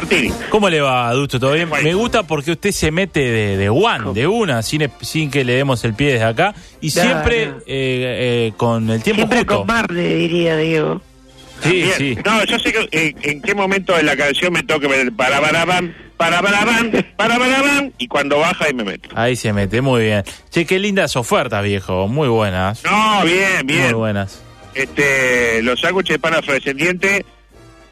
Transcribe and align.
Martini. 0.00 0.32
¿Cómo 0.48 0.68
le 0.70 0.80
va, 0.80 1.08
Adusto? 1.08 1.38
¿Todo 1.40 1.52
bien? 1.52 1.68
Me 1.82 1.94
gusta 1.94 2.22
porque 2.22 2.52
usted 2.52 2.72
se 2.72 2.90
mete 2.90 3.20
de, 3.20 3.56
de 3.56 3.68
one, 3.68 4.12
de 4.14 4.26
una, 4.26 4.62
sin, 4.62 4.88
sin 5.00 5.30
que 5.30 5.44
le 5.44 5.54
demos 5.54 5.84
el 5.84 5.94
pie 5.94 6.12
desde 6.12 6.24
acá. 6.24 6.54
Y 6.80 6.90
siempre 6.90 7.42
eh, 7.44 7.52
eh, 7.66 8.52
con 8.56 8.88
el 8.90 9.02
tiempo 9.02 9.20
Siempre 9.20 9.38
justo. 9.40 9.58
con 9.58 9.66
Marne, 9.66 10.02
diría 10.14 10.56
Diego. 10.56 11.00
Sí, 11.62 11.72
Bien. 11.72 11.90
sí. 11.98 12.18
No, 12.24 12.42
yo 12.44 12.58
sé 12.58 12.72
que, 12.72 12.88
eh, 12.90 13.14
en 13.22 13.42
qué 13.42 13.54
momento 13.54 13.94
de 13.94 14.02
la 14.02 14.16
canción 14.16 14.52
me 14.52 14.62
toca 14.62 14.86
el 14.96 15.12
para 15.12 15.42
para 15.42 15.66
bam, 15.66 15.92
para 16.16 16.40
para 16.40 16.64
bam, 16.64 16.90
para 17.16 17.38
para 17.38 17.60
bam, 17.60 17.92
y 17.98 18.08
cuando 18.08 18.38
baja 18.38 18.64
ahí 18.64 18.72
me 18.72 18.82
meto. 18.84 19.10
Ahí 19.14 19.36
se 19.36 19.52
mete, 19.52 19.82
muy 19.82 20.04
bien. 20.04 20.24
Che, 20.50 20.64
qué 20.64 20.78
lindas 20.78 21.16
ofertas, 21.16 21.62
viejo. 21.62 22.08
Muy 22.08 22.28
buenas. 22.28 22.82
No, 22.84 23.24
bien, 23.26 23.66
Muy 23.66 23.74
bien. 23.74 23.92
buenas. 23.94 24.40
Este, 24.74 25.62
los 25.62 25.78
sándwiches 25.80 26.14
de 26.14 26.18
pan 26.18 26.32
afrodescendiente, 26.34 27.26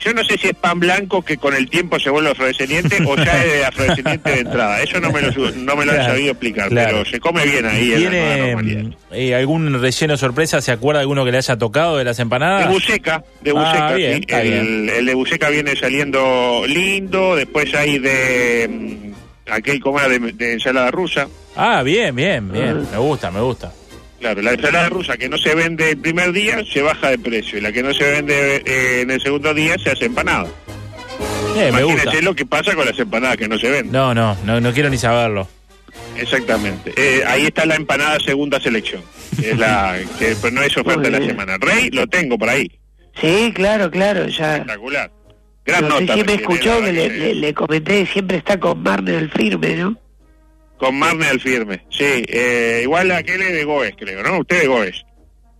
yo 0.00 0.12
no 0.14 0.24
sé 0.24 0.38
si 0.38 0.48
es 0.48 0.54
pan 0.54 0.78
blanco 0.78 1.22
que 1.22 1.36
con 1.36 1.54
el 1.54 1.68
tiempo 1.68 1.98
se 1.98 2.10
vuelve 2.10 2.30
afrodescendiente 2.30 2.98
o 3.06 3.16
ya 3.16 3.44
es 3.44 3.64
afrodescendiente 3.66 4.30
de 4.30 4.38
entrada. 4.40 4.80
Eso 4.82 5.00
no 5.00 5.10
me 5.10 5.20
lo, 5.22 5.30
no 5.52 5.76
me 5.76 5.84
lo 5.84 5.92
han 5.92 5.98
Claro, 5.98 6.12
sabido 6.12 6.30
explicar, 6.32 6.68
claro. 6.68 6.88
pero 6.90 7.04
se 7.10 7.20
come 7.20 7.44
bien 7.44 7.66
ahí. 7.66 7.92
en 7.92 8.04
la 8.04 8.10
nueva 8.10 8.62
¿Tiene 8.62 8.82
mm, 8.84 8.94
eh, 9.12 9.34
algún 9.34 9.80
relleno 9.80 10.16
sorpresa? 10.16 10.60
¿Se 10.60 10.70
acuerda 10.72 11.00
alguno 11.00 11.24
que 11.24 11.32
le 11.32 11.38
haya 11.38 11.56
tocado 11.56 11.96
de 11.96 12.04
las 12.04 12.16
De 12.16 12.22
empanadas? 12.22 12.68
buceca, 12.68 13.24
de 13.40 13.50
Ah, 13.50 13.54
buceca, 13.54 13.92
bien, 13.94 14.18
sí. 14.18 14.34
El, 14.34 14.42
bien. 14.50 14.90
el 14.96 15.06
de 15.06 15.14
buceca 15.14 15.48
viene 15.50 15.74
saliendo 15.76 16.62
lindo, 16.66 17.34
después 17.36 17.74
hay 17.74 17.98
de 17.98 18.68
mm, 18.70 19.50
aquel 19.52 19.80
como 19.80 19.98
era 19.98 20.08
de, 20.08 20.18
de 20.18 20.52
ensalada 20.52 20.90
rusa. 20.90 21.28
Ah, 21.56 21.82
bien, 21.82 22.14
bien, 22.14 22.52
bien. 22.52 22.86
Me 22.92 22.98
gusta, 22.98 23.30
me 23.30 23.40
gusta. 23.40 23.72
Claro, 24.20 24.42
la 24.42 24.52
ensalada 24.52 24.88
rusa 24.88 25.16
que 25.16 25.28
no 25.28 25.38
se 25.38 25.54
vende 25.54 25.90
el 25.90 25.98
primer 25.98 26.32
día 26.32 26.64
se 26.72 26.82
baja 26.82 27.10
de 27.10 27.18
precio 27.18 27.58
y 27.58 27.60
la 27.60 27.70
que 27.72 27.82
no 27.82 27.94
se 27.94 28.02
vende 28.10 28.62
eh, 28.66 29.00
en 29.02 29.10
el 29.12 29.20
segundo 29.20 29.54
día 29.54 29.76
se 29.78 29.90
hace 29.90 30.06
empanada. 30.06 30.48
Eh, 31.56 31.70
me 31.72 31.82
gusta. 31.84 32.02
Imagínense 32.02 32.22
lo 32.22 32.34
que 32.34 32.44
pasa 32.46 32.74
con 32.74 32.84
las 32.84 32.98
empanadas 32.98 33.36
que 33.36 33.48
no 33.48 33.58
se 33.58 33.70
venden. 33.70 33.92
No, 33.92 34.14
no, 34.14 34.36
no, 34.44 34.60
no 34.60 34.72
quiero 34.72 34.90
ni 34.90 34.98
saberlo. 34.98 35.48
Exactamente. 36.16 36.92
Eh, 36.96 37.22
ahí 37.26 37.46
está 37.46 37.64
la 37.64 37.76
empanada 37.76 38.18
segunda 38.18 38.58
selección. 38.60 39.02
que 39.40 39.50
Es 39.50 39.58
la 39.58 39.98
que 40.18 40.34
pues, 40.40 40.52
no 40.52 40.62
es 40.62 40.76
oferta 40.76 41.02
de 41.02 41.10
la 41.20 41.24
semana. 41.24 41.56
Rey 41.58 41.90
lo 41.90 42.06
tengo 42.08 42.36
por 42.38 42.48
ahí. 42.48 42.70
Sí, 43.20 43.52
claro, 43.54 43.90
claro, 43.90 44.26
ya. 44.28 44.54
Espectacular. 44.54 45.10
Gran 45.64 45.88
No 45.88 45.96
sé 45.98 46.04
nota. 46.04 46.14
si 46.14 46.24
me 46.24 46.34
escuchó 46.34 46.80
que 46.80 46.92
le, 46.92 47.08
le- 47.10 47.34
le 47.34 47.54
comenté 47.54 48.06
siempre 48.06 48.38
está 48.38 48.58
con 48.58 48.82
Marne 48.82 49.16
el 49.16 49.30
firme, 49.30 49.76
¿no? 49.76 49.96
Con 50.78 50.98
Marne 50.98 51.26
al 51.26 51.40
firme. 51.40 51.82
Sí, 51.90 52.04
eh, 52.28 52.80
igual 52.84 53.10
aquel 53.10 53.42
es 53.42 53.52
de 53.52 53.64
Goes, 53.64 53.94
creo, 53.98 54.22
¿no? 54.22 54.38
Usted 54.38 54.62
de 54.62 54.66
Goes. 54.68 55.04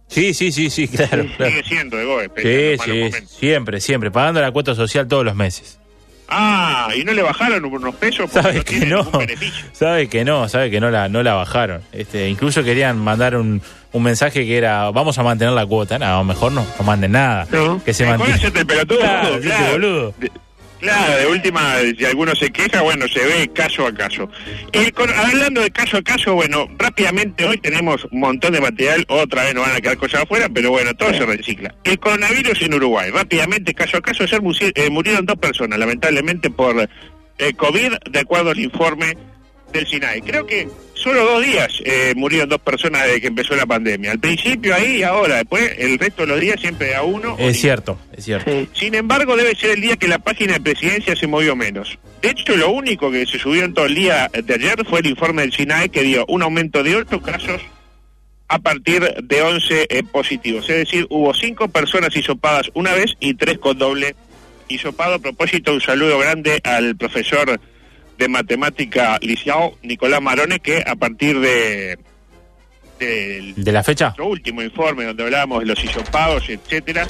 Sí, 0.07 0.33
sí, 0.33 0.53
sí, 0.53 0.71
sí, 0.71 0.89
claro. 0.89 1.27
claro. 1.37 1.51
Sigue 1.53 1.65
siendo 1.65 1.97
de 1.97 2.05
Goes. 2.05 2.31
Sí, 2.37 2.77
sí, 2.85 3.27
siempre, 3.27 3.81
siempre. 3.81 4.11
Pagando 4.11 4.41
la 4.41 4.51
cuota 4.53 4.75
social 4.75 5.07
todos 5.09 5.25
los 5.25 5.35
meses. 5.35 5.79
Ah, 6.31 6.91
¿y 6.95 7.05
no 7.05 7.13
le 7.15 7.23
bajaron 7.23 7.65
unos 7.65 7.95
pesos? 7.95 8.31
Porque 8.31 8.43
Sabe 8.43 8.59
no 8.59 8.65
que 8.65 8.87
no. 8.87 9.11
Sabe 9.73 10.09
que 10.09 10.25
no, 10.25 10.49
sabe 10.49 10.71
que 10.71 10.79
no 10.79 10.91
la, 10.91 11.09
no 11.09 11.23
la 11.23 11.33
bajaron. 11.35 11.81
Este, 11.93 12.29
incluso 12.29 12.63
querían 12.63 12.99
mandar 12.99 13.35
un, 13.35 13.63
un 13.93 14.03
mensaje 14.03 14.45
que 14.45 14.57
era, 14.59 14.91
vamos 14.91 15.17
a 15.19 15.23
mantener 15.23 15.55
la 15.55 15.65
cuota. 15.65 15.99
No, 15.99 16.23
mejor 16.25 16.53
no, 16.53 16.67
no 16.79 16.85
manden 16.85 17.13
nada. 17.13 17.47
No. 17.51 17.83
Que 17.83 17.95
se 17.95 18.05
mantenga. 18.05 18.39
Claro, 18.87 19.41
claro. 19.41 19.73
boludo. 19.73 20.15
De- 20.19 20.31
Claro, 20.81 21.17
de 21.17 21.27
última, 21.27 21.77
si 21.97 22.05
alguno 22.05 22.35
se 22.37 22.51
queja, 22.51 22.83
bueno, 22.83 23.07
se 23.09 23.25
ve 23.25 23.51
caso 23.53 23.87
a 23.87 23.93
caso. 23.93 24.31
El 24.73 24.93
hablando 25.17 25.61
de 25.61 25.71
caso 25.71 25.97
a 25.97 26.03
caso, 26.03 26.35
bueno, 26.35 26.69
rápidamente 26.79 27.45
hoy 27.45 27.59
tenemos 27.59 28.07
un 28.11 28.21
montón 28.21 28.53
de 28.53 28.61
material, 28.61 29.05
otra 29.09 29.45
vez 29.45 29.55
no 29.55 29.63
van 29.63 29.75
a 29.75 29.81
quedar 29.81 29.97
cosas 29.97 30.23
afuera, 30.23 30.49
pero 30.49 30.71
bueno, 30.71 30.95
todo 30.95 31.13
se 31.13 31.27
recicla. 31.27 31.75
El 31.83 31.99
coronavirus 31.99 32.63
en 32.63 32.75
Uruguay, 32.75 33.11
rápidamente, 33.11 33.75
caso 33.75 33.97
a 33.97 34.01
caso, 34.01 34.23
ayer 34.23 34.41
eh, 34.75 34.91
murieron 34.91 35.27
dos 35.27 35.37
personas, 35.39 35.79
lamentablemente 35.79 36.51
por 36.51 36.89
eh, 37.39 37.53
COVID, 37.55 37.93
de 38.11 38.19
acuerdo 38.21 38.51
al 38.51 38.61
informe 38.61 39.17
del 39.73 39.87
SINAI. 39.87 40.23
Creo 40.23 40.47
que 40.47 40.69
solo 40.99 41.25
dos 41.25 41.45
días 41.45 41.81
eh, 41.85 42.13
murieron 42.17 42.49
dos 42.49 42.61
personas 42.61 43.05
desde 43.05 43.21
que 43.21 43.27
empezó 43.29 43.55
la 43.57 43.67
pandemia. 43.67 44.13
Al 44.13 44.19
principio 44.19 44.75
ahí 44.75 44.97
y 44.97 45.03
ahora, 45.03 45.37
después 45.37 45.73
el 45.79 45.99
resto 45.99 46.23
de 46.23 46.29
los 46.29 46.41
días 46.41 46.61
siempre 46.61 46.95
a 46.95 47.03
uno. 47.03 47.37
Es 47.39 47.61
cierto, 47.61 47.99
es 48.17 48.25
cierto. 48.25 48.51
Sí. 48.51 48.69
sin 48.73 48.95
embargo, 48.95 49.37
debe 49.37 49.55
ser 49.55 49.71
el 49.71 49.81
día 49.81 49.97
que 49.97 50.09
la 50.09 50.19
página 50.19 50.55
de 50.55 50.61
presidencia 50.61 51.17
se 51.17 51.27
movió 51.27 51.57
menos. 51.57 51.99
De 52.21 52.31
hecho, 52.31 52.57
lo 52.57 52.71
único 52.71 53.11
que 53.11 53.27
se 53.27 53.39
subió 53.39 53.65
en 53.65 53.75
todo 53.75 53.87
el 53.87 53.95
día 53.95 54.31
de 54.33 54.55
ayer 54.55 54.85
fue 54.85 55.01
el 55.01 55.07
informe 55.07 55.43
del 55.43 55.53
SINAE 55.53 55.89
que 55.89 56.03
dio 56.03 56.25
un 56.29 56.43
aumento 56.43 56.83
de 56.83 56.97
8 56.97 57.23
casos 57.23 57.63
a 58.49 58.59
partir 58.59 59.03
de 59.03 59.43
11 59.43 59.87
eh, 59.89 60.03
positivos. 60.03 60.69
Es 60.69 60.77
decir, 60.77 61.07
hubo 61.11 61.33
5 61.33 61.69
personas 61.69 62.17
hisopadas 62.17 62.71
una 62.75 62.95
vez 62.95 63.15
y 63.21 63.35
3 63.35 63.59
con 63.59 63.79
doble 63.79 64.17
hisopado. 64.69 65.15
A 65.15 65.19
propósito, 65.19 65.73
un 65.73 65.81
saludo 65.81 66.19
grande 66.19 66.61
al 66.65 66.97
profesor 66.97 67.61
de 68.19 68.29
matemática 68.29 69.19
licenciado 69.23 69.79
Nicolás 69.83 70.21
Marone, 70.21 70.61
que 70.61 70.83
a 70.87 70.97
partir 70.97 71.39
de 71.41 71.99
del 72.99 73.55
¿De 73.55 73.73
la 73.73 73.85
fecha? 73.85 74.07
nuestro 74.07 74.27
último 74.27 74.61
informe 74.61 75.05
donde 75.05 75.23
hablábamos 75.23 75.61
de 75.61 75.67
los 75.67 75.83
hisopados, 75.83 76.49
etcétera, 76.49 77.07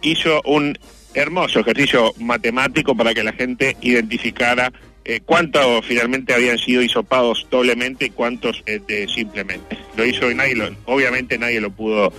hizo 0.00 0.40
un 0.44 0.78
hermoso 1.14 1.60
ejercicio 1.60 2.14
matemático 2.18 2.96
para 2.96 3.12
que 3.12 3.24
la 3.24 3.32
gente 3.32 3.76
identificara 3.80 4.72
eh, 5.04 5.20
cuántos 5.24 5.84
finalmente 5.84 6.32
habían 6.32 6.58
sido 6.58 6.80
hisopados 6.80 7.46
doblemente 7.50 8.06
y 8.06 8.10
cuántos 8.10 8.62
este, 8.66 9.08
simplemente. 9.08 9.76
Lo 9.96 10.04
hizo 10.04 10.30
y 10.30 10.34
nadie 10.36 10.54
lo, 10.54 10.70
obviamente 10.84 11.38
nadie 11.38 11.60
lo 11.60 11.70
pudo 11.70 12.12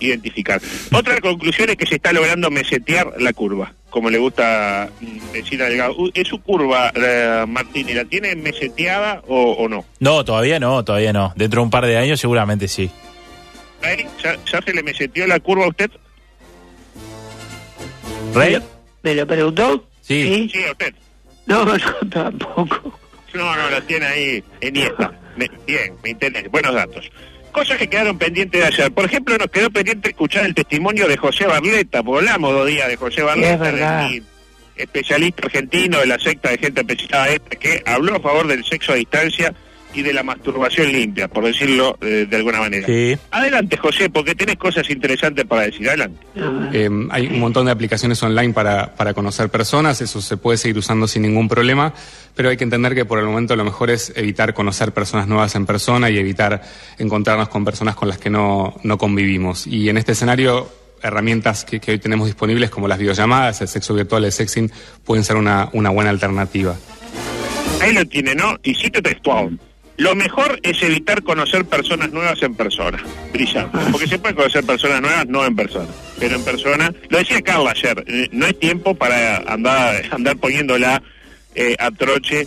identificar. 0.00 0.60
Otra 0.92 1.20
conclusión 1.20 1.68
es 1.70 1.76
que 1.76 1.86
se 1.86 1.96
está 1.96 2.12
logrando 2.12 2.50
mesetear 2.50 3.12
la 3.18 3.34
curva, 3.34 3.74
como 3.92 4.10
le 4.10 4.18
gusta 4.18 4.90
mm, 5.00 5.32
decir 5.32 5.62
a 5.62 5.66
Delgado. 5.68 5.94
¿Es 6.14 6.26
su 6.26 6.40
curva, 6.42 6.90
eh, 6.96 7.44
Martín, 7.46 7.88
y 7.88 7.94
la 7.94 8.04
tiene 8.04 8.34
meseteada 8.34 9.22
o, 9.28 9.52
o 9.52 9.68
no? 9.68 9.84
No, 10.00 10.24
todavía 10.24 10.58
no, 10.58 10.82
todavía 10.84 11.12
no. 11.12 11.32
Dentro 11.36 11.60
de 11.60 11.64
un 11.64 11.70
par 11.70 11.86
de 11.86 11.96
años 11.96 12.18
seguramente 12.18 12.66
sí. 12.66 12.90
Rey, 13.80 14.06
¿Ya, 14.22 14.36
ya 14.50 14.60
se 14.62 14.72
le 14.72 14.82
meseteó 14.82 15.26
la 15.26 15.38
curva 15.38 15.66
a 15.66 15.68
usted? 15.68 15.90
¿Rey? 18.34 18.58
¿Me 19.02 19.14
lo 19.14 19.26
preguntó? 19.26 19.84
Sí. 20.00 20.48
Sí, 20.52 20.64
a 20.64 20.72
usted. 20.72 20.94
No, 21.46 21.64
no, 21.64 21.76
tampoco. 22.10 22.98
No, 23.34 23.56
no, 23.56 23.70
la 23.70 23.80
tiene 23.82 24.06
ahí 24.06 24.44
en 24.60 24.68
Iniesta. 24.76 25.12
Me- 25.36 25.50
bien, 25.66 25.94
me 26.02 26.10
interesa. 26.10 26.48
Buenos 26.50 26.74
datos. 26.74 27.10
Cosas 27.52 27.78
que 27.78 27.88
quedaron 27.88 28.18
pendientes 28.18 28.60
de 28.60 28.66
ayer. 28.66 28.92
Por 28.92 29.04
ejemplo, 29.04 29.36
nos 29.36 29.48
quedó 29.48 29.70
pendiente 29.70 30.10
escuchar 30.10 30.46
el 30.46 30.54
testimonio 30.54 31.06
de 31.06 31.16
José 31.16 31.46
Barleta, 31.46 32.02
porque 32.02 32.26
hablamos 32.26 32.52
dos 32.52 32.66
días 32.66 32.88
de 32.88 32.96
José 32.96 33.22
Barleta, 33.22 34.08
Es 34.08 34.22
especialista 34.74 35.46
argentino 35.46 35.98
de 36.00 36.06
la 36.06 36.18
secta 36.18 36.50
de 36.50 36.58
gente 36.58 36.80
especializada 36.80 37.28
esta, 37.28 37.56
que 37.56 37.82
habló 37.84 38.16
a 38.16 38.20
favor 38.20 38.46
del 38.46 38.64
sexo 38.64 38.92
a 38.92 38.96
distancia 38.96 39.54
y 39.94 40.02
de 40.02 40.12
la 40.12 40.22
masturbación 40.22 40.92
limpia, 40.92 41.28
por 41.28 41.44
decirlo 41.44 41.96
eh, 42.00 42.26
de 42.28 42.36
alguna 42.36 42.60
manera. 42.60 42.86
Sí. 42.86 43.16
Adelante, 43.30 43.76
José, 43.76 44.10
porque 44.10 44.34
tenés 44.34 44.56
cosas 44.56 44.88
interesantes 44.90 45.44
para 45.44 45.62
decir. 45.62 45.88
Adelante. 45.88 46.18
Eh, 46.72 46.90
hay 47.10 47.26
un 47.26 47.40
montón 47.40 47.66
de 47.66 47.72
aplicaciones 47.72 48.22
online 48.22 48.52
para, 48.52 48.94
para 48.94 49.14
conocer 49.14 49.48
personas, 49.48 50.00
eso 50.00 50.20
se 50.20 50.36
puede 50.36 50.58
seguir 50.58 50.78
usando 50.78 51.06
sin 51.06 51.22
ningún 51.22 51.48
problema, 51.48 51.92
pero 52.34 52.48
hay 52.48 52.56
que 52.56 52.64
entender 52.64 52.94
que 52.94 53.04
por 53.04 53.18
el 53.18 53.26
momento 53.26 53.56
lo 53.56 53.64
mejor 53.64 53.90
es 53.90 54.12
evitar 54.16 54.54
conocer 54.54 54.92
personas 54.92 55.28
nuevas 55.28 55.54
en 55.54 55.66
persona 55.66 56.10
y 56.10 56.18
evitar 56.18 56.62
encontrarnos 56.98 57.48
con 57.48 57.64
personas 57.64 57.94
con 57.94 58.08
las 58.08 58.18
que 58.18 58.30
no, 58.30 58.74
no 58.82 58.98
convivimos. 58.98 59.66
Y 59.66 59.88
en 59.88 59.98
este 59.98 60.12
escenario, 60.12 60.70
herramientas 61.02 61.64
que, 61.64 61.80
que 61.80 61.92
hoy 61.92 61.98
tenemos 61.98 62.26
disponibles 62.26 62.70
como 62.70 62.88
las 62.88 62.98
videollamadas, 62.98 63.60
el 63.60 63.68
sexo 63.68 63.94
virtual, 63.94 64.24
el 64.24 64.32
sexing, 64.32 64.70
pueden 65.04 65.24
ser 65.24 65.36
una, 65.36 65.68
una 65.72 65.90
buena 65.90 66.10
alternativa. 66.10 66.76
Ahí 67.80 67.92
lo 67.92 68.06
tiene, 68.06 68.34
¿no? 68.34 68.56
Y 68.62 68.74
cito 68.74 69.02
textual. 69.02 69.58
Lo 69.96 70.14
mejor 70.14 70.58
es 70.62 70.82
evitar 70.82 71.22
conocer 71.22 71.64
personas 71.64 72.12
nuevas 72.12 72.42
en 72.42 72.54
persona. 72.54 72.98
Brillante. 73.32 73.78
Porque 73.90 74.06
se 74.06 74.18
pueden 74.18 74.36
conocer 74.36 74.64
personas 74.64 75.00
nuevas 75.00 75.26
no 75.28 75.44
en 75.44 75.54
persona. 75.54 75.88
Pero 76.18 76.36
en 76.36 76.44
persona, 76.44 76.92
lo 77.08 77.18
decía 77.18 77.42
Carla 77.42 77.70
ayer, 77.70 78.04
eh, 78.06 78.28
no 78.32 78.46
es 78.46 78.58
tiempo 78.58 78.94
para 78.94 79.38
andar, 79.38 80.02
andar 80.10 80.36
poniéndola 80.38 81.02
eh, 81.54 81.76
a 81.78 81.90
Troche 81.90 82.46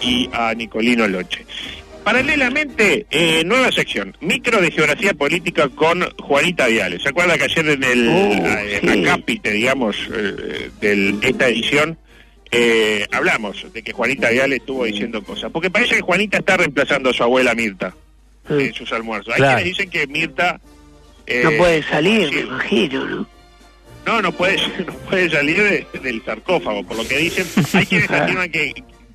y 0.00 0.28
a 0.32 0.54
Nicolino 0.54 1.06
Loche. 1.06 1.44
Paralelamente, 2.08 3.04
eh, 3.10 3.42
nueva 3.44 3.70
sección, 3.70 4.16
micro 4.20 4.62
de 4.62 4.70
geografía 4.70 5.12
política 5.12 5.68
con 5.68 6.02
Juanita 6.18 6.66
Viales. 6.66 7.02
¿Se 7.02 7.10
acuerda 7.10 7.36
que 7.36 7.44
ayer 7.44 7.68
en 7.68 7.84
el 7.84 8.08
Uh, 8.08 8.46
eh, 8.46 8.78
sí. 8.80 8.88
acápite, 8.88 9.52
digamos, 9.52 9.96
eh, 10.14 10.70
de 10.80 11.14
esta 11.20 11.48
edición, 11.48 11.98
eh, 12.50 13.06
hablamos 13.12 13.66
de 13.72 13.82
que 13.82 13.92
Juanita 13.92 14.30
Viales 14.30 14.60
estuvo 14.60 14.84
diciendo 14.84 15.22
cosas? 15.22 15.50
Porque 15.52 15.70
parece 15.70 15.96
que 15.96 16.00
Juanita 16.02 16.38
está 16.38 16.56
reemplazando 16.56 17.10
a 17.10 17.12
su 17.12 17.22
abuela 17.22 17.54
Mirta 17.54 17.94
en 18.48 18.72
sus 18.74 18.90
almuerzos. 18.92 19.34
Hay 19.34 19.38
Claro. 19.40 19.56
quienes 19.58 19.76
dicen 19.76 19.90
que 19.90 20.06
Mirta... 20.06 20.60
eh, 21.26 21.42
No 21.44 21.50
puede 21.52 21.82
salir, 21.82 22.32
me 22.32 22.40
imagino, 22.40 23.04
¿no? 23.06 23.28
no, 24.06 24.22
no 24.22 24.32
puede, 24.32 24.56
no 24.86 24.92
puede 25.08 25.28
salir 25.30 25.56
de- 25.62 25.86
del 26.00 26.24
sarcófago, 26.24 26.82
por 26.84 26.96
lo 26.96 27.06
que 27.06 27.18
dicen. 27.18 27.46
Hay 27.74 27.84
quienes 27.86 28.10
afirman 28.10 28.50
que 28.50 28.72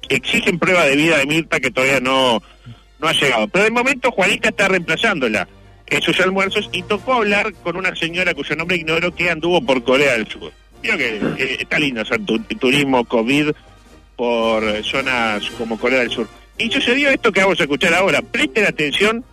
exigen 0.10 0.60
prueba 0.60 0.84
de 0.86 0.96
vida 0.96 1.18
de 1.18 1.26
Mirta 1.26 1.60
que 1.60 1.72
todavía 1.72 2.00
no, 2.00 2.44
no 3.00 3.08
ha 3.08 3.14
llegado. 3.14 3.48
Pero 3.48 3.66
de 3.66 3.72
momento 3.72 4.12
Juanita 4.12 4.50
está 4.50 4.68
reemplazándola 4.68 5.48
en 5.88 6.02
sus 6.02 6.20
almuerzos 6.20 6.70
y 6.72 6.84
tocó 6.84 7.14
hablar 7.14 7.54
con 7.64 7.76
una 7.76 7.96
señora 7.96 8.34
cuyo 8.36 8.56
nombre 8.56 8.78
ignoro 8.78 9.14
que 9.16 9.30
anduvo 9.32 9.64
por 9.66 9.84
Corea 9.84 10.14
del 10.14 10.28
Sur. 10.28 10.52
Está 10.84 11.80
lindo 11.80 12.02
hacer 12.02 12.24
tu- 12.26 12.40
turismo 12.40 13.06
COVID 13.06 13.52
por 14.16 14.84
zonas 14.84 15.50
como 15.58 15.80
Corea 15.80 16.00
del 16.00 16.12
Sur. 16.12 16.28
Y 16.58 16.70
sucedió 16.72 17.10
esto 17.10 17.32
que 17.32 17.42
vamos 17.42 17.60
a 17.60 17.64
escuchar 17.64 17.94
ahora. 17.94 18.22
Presten 18.22 18.66
atención 18.66 19.24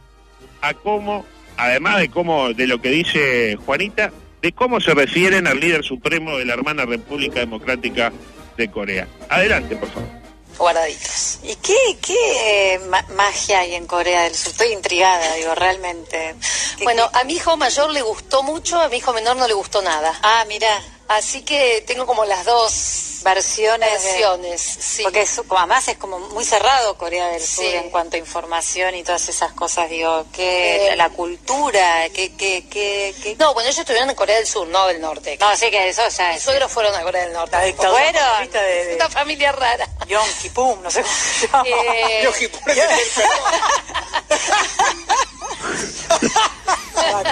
a 0.62 0.73
cómo, 0.75 1.26
además 1.56 1.99
de 1.99 2.08
cómo, 2.08 2.52
de 2.55 2.67
lo 2.67 2.81
que 2.81 2.91
dice 2.91 3.56
Juanita, 3.67 4.11
de 4.41 4.52
cómo 4.52 4.81
se 4.81 4.94
refieren 4.94 5.47
al 5.47 5.61
líder 5.61 5.85
supremo 5.85 6.38
de 6.38 6.47
la 6.47 6.55
hermana 6.55 6.87
República 6.87 7.41
Democrática 7.41 8.11
de 8.56 8.70
Corea. 8.70 9.06
Adelante, 9.29 9.76
por 9.76 9.91
favor. 9.91 10.19
Guardaditos. 10.61 11.39
¿Y 11.43 11.57
qué, 11.57 11.99
qué 12.01 12.75
eh, 12.75 12.79
ma- 12.81 13.05
magia 13.09 13.61
hay 13.61 13.75
en 13.75 13.87
Corea 13.87 14.23
del 14.25 14.37
Sur? 14.37 14.53
Estoy 14.53 14.73
intrigada, 14.73 15.35
digo, 15.35 15.55
realmente. 15.55 16.37
¿Qué- 16.77 16.85
Bueno, 16.85 17.11
a 17.12 17.25
mi 17.25 17.35
hijo 17.35 17.57
mayor 17.57 17.91
le 17.91 18.03
gustó 18.03 18.43
mucho, 18.45 18.81
a 18.81 18.89
mi 18.89 18.99
hijo 18.99 19.12
menor 19.12 19.37
no 19.37 19.49
le 19.49 19.55
gustó 19.55 19.83
nada. 19.83 20.19
Ah, 20.23 20.45
mira, 20.47 20.69
Así 21.09 21.43
que 21.43 21.83
tengo 21.89 22.07
como 22.07 22.25
las 22.25 22.45
dos 22.45 22.73
versiones. 23.22 24.02
de- 24.02 24.08
versiones, 24.11 24.61
sí. 24.61 25.02
Porque 25.02 25.22
es, 25.22 25.40
como 25.46 25.58
además 25.58 25.87
es 25.88 25.96
como 25.99 26.19
muy 26.19 26.44
cerrado 26.44 26.96
Corea 26.96 27.28
del 27.28 27.43
Sur 27.43 27.64
Sí. 27.64 27.75
en 27.75 27.90
cuanto 27.90 28.17
a 28.17 28.19
información 28.19 28.94
y 28.94 29.02
todas 29.02 29.28
esas 29.28 29.52
cosas, 29.52 29.88
digo, 29.90 30.26
que 30.32 30.88
Eh, 30.93 30.96
la 30.96 31.11
cultura, 31.11 32.08
que, 32.11 32.34
que, 32.37 32.67
que, 32.69 33.14
que- 33.22 33.37
No, 33.37 33.55
bueno, 33.55 33.69
ellos 33.69 33.78
estuvieron 33.81 34.08
en 34.11 34.17
Corea 34.17 34.37
del 34.37 34.46
Sur, 34.46 34.67
no 34.69 34.87
del 34.87 35.00
Norte. 35.00 35.37
No, 35.40 35.56
sí 35.56 35.70
que 35.70 35.88
eso 35.88 36.02
ya 36.08 36.28
Mis 36.28 36.38
es. 36.38 36.43
suegros 36.43 36.70
fueron 36.70 36.94
a 36.94 37.02
Corea 37.02 37.25
del 37.25 37.32
Norte. 37.32 37.56
La 37.56 37.64
dictadura 37.64 38.00
comunista 38.12 38.62
de- 38.62 38.84
de- 38.87 38.94
Una 38.96 39.08
familia 39.08 39.52
rara. 39.52 39.87
Yonki 40.08 40.49
Pum, 40.50 40.82
no 40.82 40.90
sé 40.90 41.02
cómo 41.02 41.14
se 41.14 41.46
llama. 41.46 41.64
Eh, 41.66 42.28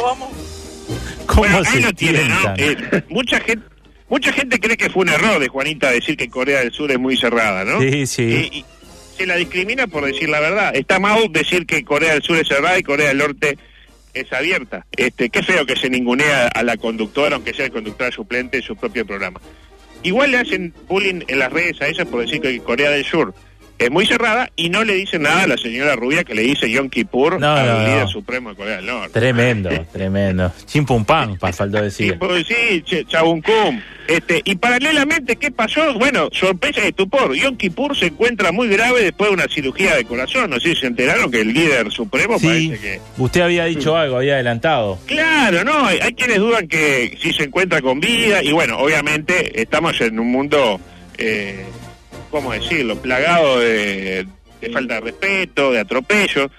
¿Cómo? 0.01 0.31
¿Cómo 1.27 1.41
Bueno, 1.41 1.59
ahí 1.59 1.65
se 1.65 1.81
lo 1.81 1.93
tiene, 1.93 2.25
¿no? 2.25 2.55
Eh, 2.57 3.05
mucha 3.09 3.39
gente 3.41 3.65
mucha 4.09 4.33
gente 4.33 4.59
cree 4.59 4.77
que 4.77 4.91
fue 4.91 5.03
un 5.03 5.09
error 5.09 5.39
de 5.39 5.49
Juanita 5.49 5.91
decir 5.91 6.17
que 6.17 6.29
Corea 6.29 6.61
del 6.61 6.73
Sur 6.73 6.91
es 6.91 6.99
muy 6.99 7.17
cerrada, 7.17 7.65
¿no? 7.65 7.81
Sí, 7.81 8.07
sí. 8.07 8.49
Y 8.53 8.65
se 9.17 9.27
la 9.27 9.37
discrimina 9.37 9.87
por 9.87 10.05
decir 10.05 10.29
la 10.29 10.41
verdad. 10.41 10.75
Está 10.75 10.99
mal 10.99 11.31
decir 11.31 11.67
que 11.67 11.85
Corea 11.85 12.13
del 12.13 12.23
Sur 12.23 12.39
es 12.39 12.49
cerrada 12.49 12.79
y 12.79 12.83
Corea 12.83 13.09
del 13.09 13.19
Norte 13.19 13.59
es 14.15 14.33
abierta. 14.33 14.87
Este, 14.97 15.31
qué 15.31 15.43
feo 15.43 15.67
que 15.67 15.77
se 15.77 15.91
ningunea 15.91 16.49
a 16.49 16.63
la 16.63 16.77
conductora, 16.77 17.37
aunque 17.37 17.55
sea 17.55 17.67
el 17.67 17.73
conductora 17.73 18.11
suplente 18.11 18.59
de 18.59 18.63
su 18.63 18.77
propio 18.77 19.07
programa. 19.07 19.41
Igual 20.03 20.31
le 20.31 20.39
hacen 20.39 20.73
bullying 20.87 21.23
en 21.27 21.39
las 21.39 21.53
redes 21.53 21.81
a 21.83 21.89
ella 21.89 22.05
por 22.05 22.21
decir 22.21 22.41
que 22.41 22.61
Corea 22.61 22.91
del 22.91 23.05
Sur 23.05 23.35
es 23.79 23.91
muy 23.91 24.07
cerrada 24.07 24.51
y 24.57 24.71
no 24.71 24.85
le 24.85 24.95
dicen 24.95 25.23
nada 25.23 25.43
a 25.43 25.47
la 25.47 25.57
señora 25.57 25.95
rubia 25.97 26.25
que 26.25 26.35
le 26.35 26.43
dice 26.43 26.71
Yom 26.71 26.89
Kippur 26.89 27.39
No, 27.41 27.55
líder 27.57 28.03
no. 28.03 28.09
supremo 28.09 28.51
de 28.51 28.57
Corea 28.57 28.77
del 28.77 28.87
Norte. 28.87 29.19
Tremendo, 29.19 29.71
tremendo. 29.93 30.53
Chimpum 30.67 31.05
pan, 31.05 31.37
pa- 31.39 31.53
faltó 31.53 31.81
decir. 31.83 32.19
sí, 32.47 33.05
chabuncum. 33.07 33.81
Este, 34.09 34.41
y 34.43 34.55
paralelamente, 34.57 35.37
¿qué 35.37 35.51
pasó? 35.51 35.93
Bueno, 35.99 36.31
sorpresa 36.33 36.81
y 36.83 36.89
estupor. 36.89 37.35
Yom 37.35 37.57
Kippur 37.59 37.95
se 37.95 38.07
encuentra 38.07 38.53
muy 38.53 38.67
grave 38.69 39.03
después 39.03 39.29
de 39.29 39.35
una 39.35 39.47
cirugía 39.49 39.97
de 39.97 40.05
corazón. 40.05 40.49
No 40.49 40.59
sé 40.59 40.75
si 40.75 40.81
se 40.81 40.87
enteraron 40.87 41.31
que 41.31 41.43
el 41.43 41.53
líder 41.53 41.91
supremo 41.93 42.39
Sí, 42.39 42.47
parece 42.47 42.79
que... 42.79 43.01
usted 43.19 43.43
había 43.43 43.67
dicho 43.67 43.97
algo, 43.97 44.17
había 44.17 44.35
adelantado. 44.35 44.99
Claro, 45.07 45.63
no, 45.63 45.85
hay, 45.85 45.99
hay 46.01 46.15
quienes 46.15 46.39
dudan 46.39 46.67
que 46.69 47.19
si 47.21 47.35
se 47.35 47.45
encuentra 47.45 47.83
con 47.83 48.01
vida. 48.01 48.43
Y 48.43 48.53
bueno, 48.53 48.79
obviamente 48.79 49.61
estamos 49.61 50.01
en 50.01 50.19
un 50.19 50.33
mundo, 50.33 50.81
eh, 51.19 51.67
¿cómo 52.31 52.53
decirlo? 52.53 52.97
Plagado 52.97 53.61
de, 53.61 54.27
de 54.61 54.71
falta 54.71 54.95
de 54.95 55.01
respeto, 55.01 55.73
de 55.73 55.81
atropello. 55.81 56.51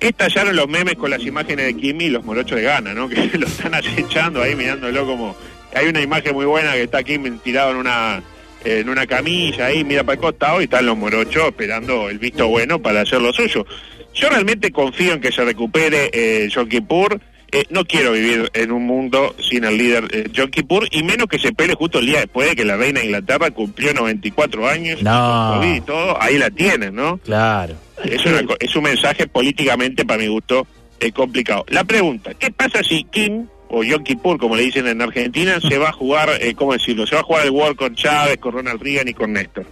Estallaron 0.00 0.56
los 0.56 0.68
memes 0.68 0.96
con 0.96 1.10
las 1.10 1.24
imágenes 1.24 1.66
de 1.66 1.76
Kimi 1.76 2.04
y 2.04 2.10
los 2.10 2.24
morochos 2.24 2.56
de 2.56 2.62
gana, 2.64 2.94
¿no? 2.94 3.08
Que 3.30 3.38
lo 3.38 3.46
están 3.46 3.74
acechando 3.74 4.42
ahí 4.42 4.54
mirándolo 4.54 5.06
como... 5.06 5.36
Hay 5.74 5.88
una 5.88 6.00
imagen 6.00 6.34
muy 6.34 6.44
buena 6.44 6.72
que 6.72 6.82
está 6.82 7.02
Kim 7.02 7.38
tirado 7.40 7.72
en 7.72 7.78
una 7.78 8.22
en 8.64 8.88
una 8.88 9.06
camilla 9.06 9.66
ahí, 9.66 9.84
mira 9.84 10.02
para 10.04 10.14
el 10.14 10.20
costado 10.20 10.60
y 10.60 10.64
están 10.64 10.86
los 10.86 10.96
morochos 10.96 11.48
esperando 11.48 12.08
el 12.08 12.18
visto 12.18 12.48
bueno 12.48 12.80
para 12.80 13.02
hacer 13.02 13.20
lo 13.20 13.32
suyo. 13.32 13.66
Yo 14.14 14.30
realmente 14.30 14.70
confío 14.70 15.12
en 15.12 15.20
que 15.20 15.32
se 15.32 15.44
recupere 15.44 16.10
eh, 16.12 16.48
Yom 16.48 16.68
Kippur. 16.68 17.20
Eh, 17.54 17.64
no 17.70 17.84
quiero 17.84 18.12
vivir 18.12 18.50
en 18.54 18.72
un 18.72 18.84
mundo 18.86 19.34
sin 19.48 19.64
el 19.64 19.78
líder 19.78 20.08
eh, 20.12 20.28
Yom 20.32 20.50
Kippur 20.50 20.88
y 20.90 21.02
menos 21.02 21.26
que 21.28 21.38
se 21.38 21.52
pele 21.52 21.74
justo 21.74 21.98
el 22.00 22.06
día 22.06 22.18
después 22.20 22.48
de 22.48 22.56
que 22.56 22.64
la 22.64 22.76
reina 22.76 23.00
de 23.00 23.06
Inglaterra 23.06 23.50
cumplió 23.50 23.94
94 23.94 24.68
años 24.68 25.02
No. 25.02 25.60
y 25.64 25.80
todo. 25.82 26.20
Ahí 26.20 26.36
la 26.38 26.50
tienen, 26.50 26.94
¿no? 26.94 27.18
Claro. 27.18 27.74
Es, 28.04 28.24
una 28.26 28.42
es 28.58 28.74
un 28.76 28.82
mensaje 28.82 29.26
políticamente, 29.28 30.04
para 30.04 30.20
mi 30.20 30.26
gusto, 30.28 30.66
eh, 31.00 31.12
complicado. 31.12 31.64
La 31.68 31.84
pregunta, 31.84 32.34
¿qué 32.34 32.50
pasa 32.50 32.82
si 32.82 33.04
Kim, 33.04 33.46
o 33.68 33.82
Yom 33.84 34.02
Kippur, 34.02 34.38
como 34.38 34.56
le 34.56 34.62
dicen 34.64 34.86
en 34.88 35.00
Argentina, 35.00 35.58
se 35.68 35.78
va 35.78 35.90
a 35.90 35.92
jugar, 35.92 36.30
eh, 36.40 36.54
¿cómo 36.54 36.72
decirlo? 36.72 37.06
Se 37.06 37.14
va 37.14 37.20
a 37.20 37.24
jugar 37.24 37.44
el 37.44 37.50
World 37.50 37.76
con 37.76 37.94
Chávez, 37.94 38.38
con 38.38 38.52
Ronald 38.52 38.82
Reagan 38.82 39.08
y 39.08 39.14
con 39.14 39.32
Néstor. 39.32 39.66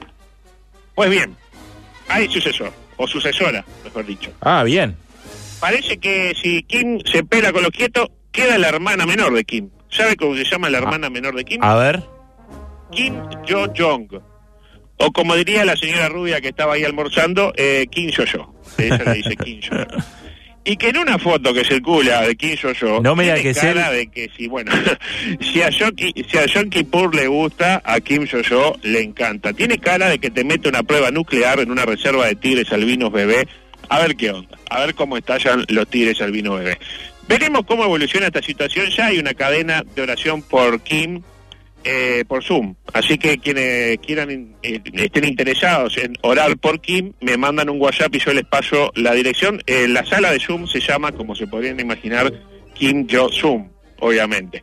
Pues 0.94 1.10
bien, 1.10 1.34
hay 2.08 2.28
sucesor, 2.28 2.72
o 2.96 3.06
sucesora, 3.08 3.64
mejor 3.84 4.06
dicho. 4.06 4.30
Ah, 4.40 4.62
bien. 4.62 4.96
Parece 5.62 5.96
que 5.98 6.34
si 6.42 6.62
Kim 6.64 6.98
se 7.10 7.22
pela 7.24 7.52
con 7.52 7.62
los 7.62 7.70
quietos, 7.70 8.08
queda 8.32 8.58
la 8.58 8.68
hermana 8.68 9.06
menor 9.06 9.32
de 9.32 9.44
Kim. 9.44 9.70
¿Sabe 9.88 10.16
cómo 10.16 10.34
se 10.34 10.44
llama 10.44 10.68
la 10.68 10.78
hermana 10.78 11.08
menor 11.08 11.36
de 11.36 11.44
Kim? 11.44 11.62
A 11.62 11.76
ver. 11.76 12.02
Kim 12.90 13.14
Jo 13.48 13.66
Jong. 13.76 14.08
O 14.98 15.12
como 15.12 15.36
diría 15.36 15.64
la 15.64 15.76
señora 15.76 16.08
rubia 16.08 16.40
que 16.40 16.48
estaba 16.48 16.74
ahí 16.74 16.82
almorzando, 16.84 17.52
eh, 17.56 17.86
Kim 17.90 18.10
Yo 18.10 18.24
Yo. 18.24 18.52
Ella 18.76 18.98
le 19.06 19.14
dice 19.14 19.36
Kim 19.36 19.60
Yo 19.60 19.70
Yo. 19.70 19.86
Y 20.64 20.76
que 20.76 20.90
en 20.90 20.98
una 20.98 21.18
foto 21.18 21.52
que 21.52 21.64
circula 21.64 22.20
de 22.22 22.36
Kim 22.36 22.54
Yo 22.54 22.72
Yo, 22.72 23.00
No 23.00 23.16
me 23.16 23.24
tiene 23.24 23.42
que 23.42 23.52
cara 23.52 23.90
de 23.90 24.06
que 24.08 24.30
si, 24.36 24.46
bueno, 24.46 24.70
si 25.40 25.60
a 25.60 25.70
John, 25.76 25.90
Ki- 25.96 26.24
si 26.28 26.38
a 26.38 26.44
John 26.52 26.70
Kippur 26.70 27.12
le 27.14 27.26
gusta, 27.26 27.82
a 27.84 27.98
Kim 28.00 28.24
Yo 28.26 28.40
Yo 28.42 28.76
le 28.82 29.00
encanta. 29.00 29.52
Tiene 29.52 29.78
cara 29.78 30.08
de 30.08 30.18
que 30.20 30.30
te 30.30 30.44
mete 30.44 30.68
una 30.68 30.82
prueba 30.84 31.10
nuclear 31.10 31.58
en 31.58 31.70
una 31.72 31.84
reserva 31.84 32.26
de 32.26 32.36
tigres 32.36 32.70
albinos 32.72 33.10
bebé. 33.10 33.48
A 33.92 33.98
ver 33.98 34.16
qué 34.16 34.30
onda, 34.30 34.56
a 34.70 34.86
ver 34.86 34.94
cómo 34.94 35.18
estallan 35.18 35.66
los 35.68 35.86
tigres 35.86 36.22
albinos 36.22 36.58
bebé. 36.58 36.78
Veremos 37.28 37.66
cómo 37.66 37.84
evoluciona 37.84 38.28
esta 38.28 38.40
situación. 38.40 38.86
Ya 38.88 39.08
hay 39.08 39.18
una 39.18 39.34
cadena 39.34 39.84
de 39.94 40.00
oración 40.00 40.40
por 40.40 40.80
Kim 40.80 41.20
eh, 41.84 42.24
por 42.26 42.42
Zoom. 42.42 42.74
Así 42.94 43.18
que 43.18 43.36
quienes 43.36 43.98
quieran 43.98 44.54
eh, 44.62 44.80
estén 44.94 45.26
interesados 45.26 45.98
en 45.98 46.14
orar 46.22 46.56
por 46.56 46.80
Kim, 46.80 47.12
me 47.20 47.36
mandan 47.36 47.68
un 47.68 47.78
WhatsApp 47.78 48.14
y 48.14 48.18
yo 48.20 48.32
les 48.32 48.46
paso 48.46 48.92
la 48.94 49.12
dirección. 49.12 49.60
Eh, 49.66 49.86
la 49.88 50.06
sala 50.06 50.30
de 50.30 50.40
Zoom 50.40 50.66
se 50.66 50.80
llama, 50.80 51.12
como 51.12 51.34
se 51.34 51.46
podrían 51.46 51.78
imaginar, 51.78 52.32
Kim 52.72 53.06
Jo 53.10 53.28
Zoom, 53.30 53.68
obviamente. 53.98 54.62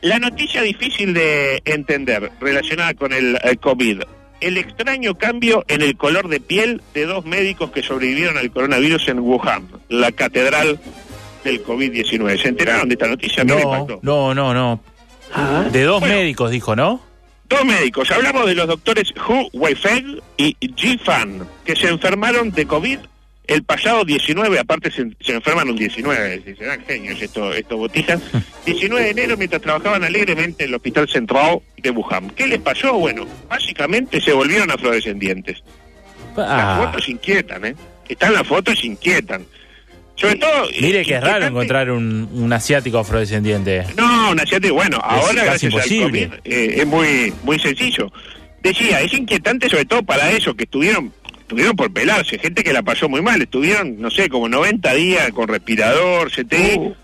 La 0.00 0.18
noticia 0.18 0.62
difícil 0.62 1.14
de 1.14 1.62
entender 1.64 2.32
relacionada 2.40 2.94
con 2.94 3.12
el, 3.12 3.38
COVID. 3.60 4.02
El 4.46 4.58
extraño 4.58 5.14
cambio 5.16 5.64
en 5.68 5.80
el 5.82 5.96
color 5.96 6.28
de 6.28 6.38
piel 6.40 6.82
de 6.92 7.06
dos 7.06 7.24
médicos 7.24 7.70
que 7.70 7.82
sobrevivieron 7.82 8.36
al 8.36 8.50
coronavirus 8.50 9.08
en 9.08 9.20
Wuhan, 9.20 9.66
la 9.88 10.12
catedral 10.12 10.78
del 11.44 11.64
COVID-19. 11.64 12.40
¿Se 12.42 12.48
enteraron 12.48 12.88
de 12.88 12.94
esta 12.94 13.06
noticia? 13.06 13.42
No, 13.44 13.58
impactó. 13.58 14.00
no, 14.02 14.34
no, 14.34 14.52
no. 14.52 14.80
Ah, 15.32 15.64
De 15.72 15.82
dos 15.84 16.00
Bueno. 16.00 16.14
médicos, 16.16 16.50
dijo, 16.50 16.76
¿no? 16.76 17.00
Dos 17.48 17.64
médicos, 17.64 18.10
hablamos 18.10 18.46
de 18.46 18.54
los 18.54 18.66
doctores 18.66 19.12
Hu 19.28 19.48
Weifeng 19.52 20.20
y 20.36 20.56
Ji 20.76 20.98
Fan, 20.98 21.46
que 21.64 21.76
se 21.76 21.88
enfermaron 21.88 22.50
de 22.50 22.66
COVID 22.66 22.98
el 23.46 23.62
pasado 23.64 24.04
19, 24.04 24.58
aparte 24.58 24.90
se, 24.90 25.06
se 25.20 25.32
enferman 25.34 25.68
un 25.68 25.76
19, 25.76 26.42
si 26.46 26.54
serán 26.54 26.82
genios 26.86 27.20
estos, 27.20 27.54
estos 27.56 27.78
botijas, 27.78 28.20
19 28.66 29.04
de 29.04 29.10
enero 29.10 29.36
mientras 29.36 29.60
trabajaban 29.62 30.02
alegremente 30.04 30.64
en 30.64 30.70
el 30.70 30.74
Hospital 30.76 31.08
Central 31.08 31.60
de 31.76 31.90
Wuhan. 31.90 32.30
¿Qué 32.30 32.46
les 32.46 32.60
pasó? 32.60 32.94
Bueno, 32.94 33.26
básicamente 33.48 34.20
se 34.20 34.32
volvieron 34.32 34.70
afrodescendientes. 34.70 35.62
Las 36.36 36.46
Ah, 36.48 36.86
fotos 36.86 37.08
inquietan, 37.08 37.64
¿eh? 37.64 37.74
Están 38.08 38.32
las 38.32 38.46
fotos 38.46 38.82
inquietan. 38.84 39.46
Sobre 40.16 40.36
todo... 40.36 40.68
mire 40.80 41.04
que 41.04 41.14
es 41.14 41.20
raro 41.20 41.44
encontrar 41.46 41.90
un, 41.90 42.28
un 42.32 42.52
asiático 42.52 42.98
afrodescendiente. 42.98 43.84
no, 43.96 44.30
un 44.30 44.40
asiático, 44.40 44.74
bueno, 44.74 44.98
ahora 45.02 45.44
casi 45.44 45.66
gracias 45.68 45.72
al 45.74 45.92
imposible. 45.92 46.28
COVID 46.28 46.38
eh, 46.44 46.74
es 46.78 46.86
muy 46.86 47.32
muy 47.42 47.58
sencillo. 47.58 48.12
Decía, 48.62 49.00
es 49.00 49.12
inquietante 49.12 49.68
sobre 49.68 49.84
todo 49.84 50.02
para 50.02 50.30
ellos 50.30 50.54
que 50.56 50.64
estuvieron 50.64 51.12
estuvieron 51.44 51.76
por 51.76 51.92
pelarse, 51.92 52.38
gente 52.38 52.64
que 52.64 52.72
la 52.72 52.82
pasó 52.82 53.08
muy 53.08 53.20
mal, 53.22 53.40
estuvieron, 53.42 54.00
no 54.00 54.10
sé, 54.10 54.28
como 54.28 54.48
90 54.48 54.94
días 54.94 55.30
con 55.32 55.46
respirador, 55.48 56.30
CTI, 56.30 56.76
Uh. 56.78 56.94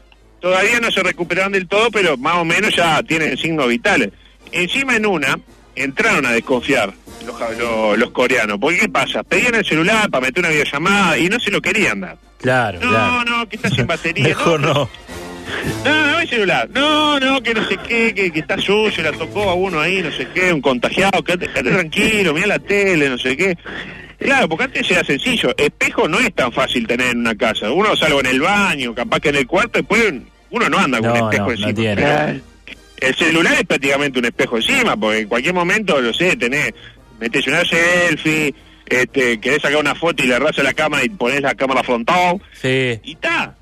todavía 0.40 0.80
no 0.80 0.90
se 0.90 1.02
recuperaron 1.02 1.52
del 1.52 1.68
todo, 1.68 1.90
pero 1.90 2.16
más 2.16 2.36
o 2.36 2.44
menos 2.44 2.74
ya 2.74 3.02
tienen 3.02 3.36
signos 3.36 3.68
vitales. 3.68 4.10
Encima 4.52 4.96
en 4.96 5.06
una, 5.06 5.38
entraron 5.76 6.24
a 6.26 6.32
desconfiar 6.32 6.92
los, 7.26 7.36
ja- 7.36 7.50
los, 7.58 7.98
los 7.98 8.10
coreanos, 8.10 8.58
porque 8.58 8.78
¿qué 8.80 8.88
pasa? 8.88 9.22
Pedían 9.22 9.54
el 9.54 9.64
celular 9.64 10.10
para 10.10 10.26
meter 10.26 10.40
una 10.42 10.48
videollamada 10.48 11.18
y 11.18 11.28
no 11.28 11.38
se 11.38 11.50
lo 11.50 11.60
querían 11.60 12.00
dar. 12.00 12.16
Claro, 12.38 12.80
No, 12.80 12.88
claro. 12.88 13.24
no, 13.30 13.48
que 13.48 13.56
está 13.56 13.68
sin 13.70 13.86
batería. 13.86 14.24
Mejor 14.28 14.60
no. 14.60 14.88
No, 15.84 16.06
no 16.12 16.16
hay 16.16 16.26
celular. 16.28 16.68
No, 16.72 17.18
no, 17.20 17.42
que 17.42 17.52
no 17.54 17.66
sé 17.68 17.76
qué, 17.86 18.14
que, 18.14 18.30
que 18.32 18.38
está 18.40 18.56
sucio, 18.58 19.02
la 19.02 19.12
tocó 19.12 19.50
a 19.50 19.54
uno 19.54 19.80
ahí, 19.80 20.00
no 20.02 20.10
sé 20.12 20.28
qué, 20.32 20.52
un 20.52 20.60
contagiado, 20.62 21.22
quédate 21.24 21.48
tranquilo, 21.48 22.32
mira 22.32 22.46
la 22.46 22.58
tele, 22.58 23.08
no 23.10 23.18
sé 23.18 23.36
qué. 23.36 23.58
Claro, 24.20 24.48
porque 24.48 24.64
antes 24.64 24.90
era 24.90 25.02
sencillo. 25.02 25.52
Espejo 25.56 26.06
no 26.06 26.18
es 26.20 26.32
tan 26.34 26.52
fácil 26.52 26.86
tener 26.86 27.08
en 27.12 27.18
una 27.20 27.34
casa. 27.34 27.70
Uno 27.72 27.96
salvo 27.96 28.20
en 28.20 28.26
el 28.26 28.40
baño, 28.40 28.94
capaz 28.94 29.20
que 29.20 29.30
en 29.30 29.36
el 29.36 29.46
cuarto, 29.46 29.78
después 29.78 30.12
uno 30.50 30.68
no 30.68 30.78
anda 30.78 30.98
con 31.00 31.10
un 31.10 31.18
No, 31.18 31.30
espejo 31.30 31.44
no, 31.46 31.50
encima. 31.52 31.68
no 31.68 31.74
tiene. 31.74 31.94
claro. 32.02 32.40
El 32.98 33.14
celular 33.14 33.54
es 33.54 33.64
prácticamente 33.64 34.18
un 34.18 34.26
espejo 34.26 34.56
encima, 34.58 34.94
porque 34.96 35.20
en 35.20 35.28
cualquier 35.28 35.54
momento, 35.54 36.00
no 36.02 36.12
sé, 36.12 36.36
tenés 36.36 36.74
Metés 37.18 37.46
una 37.46 37.62
selfie, 37.64 38.54
este, 38.86 39.38
querés 39.40 39.60
sacar 39.62 39.78
una 39.78 39.94
foto 39.94 40.22
y 40.22 40.26
le 40.26 40.34
arrasa 40.36 40.62
la 40.62 40.72
cámara 40.72 41.04
y 41.04 41.08
pones 41.10 41.40
la 41.42 41.54
cámara 41.54 41.82
frontal. 41.82 42.40
Sí. 42.60 42.98
Y 43.04 43.12
está. 43.12 43.54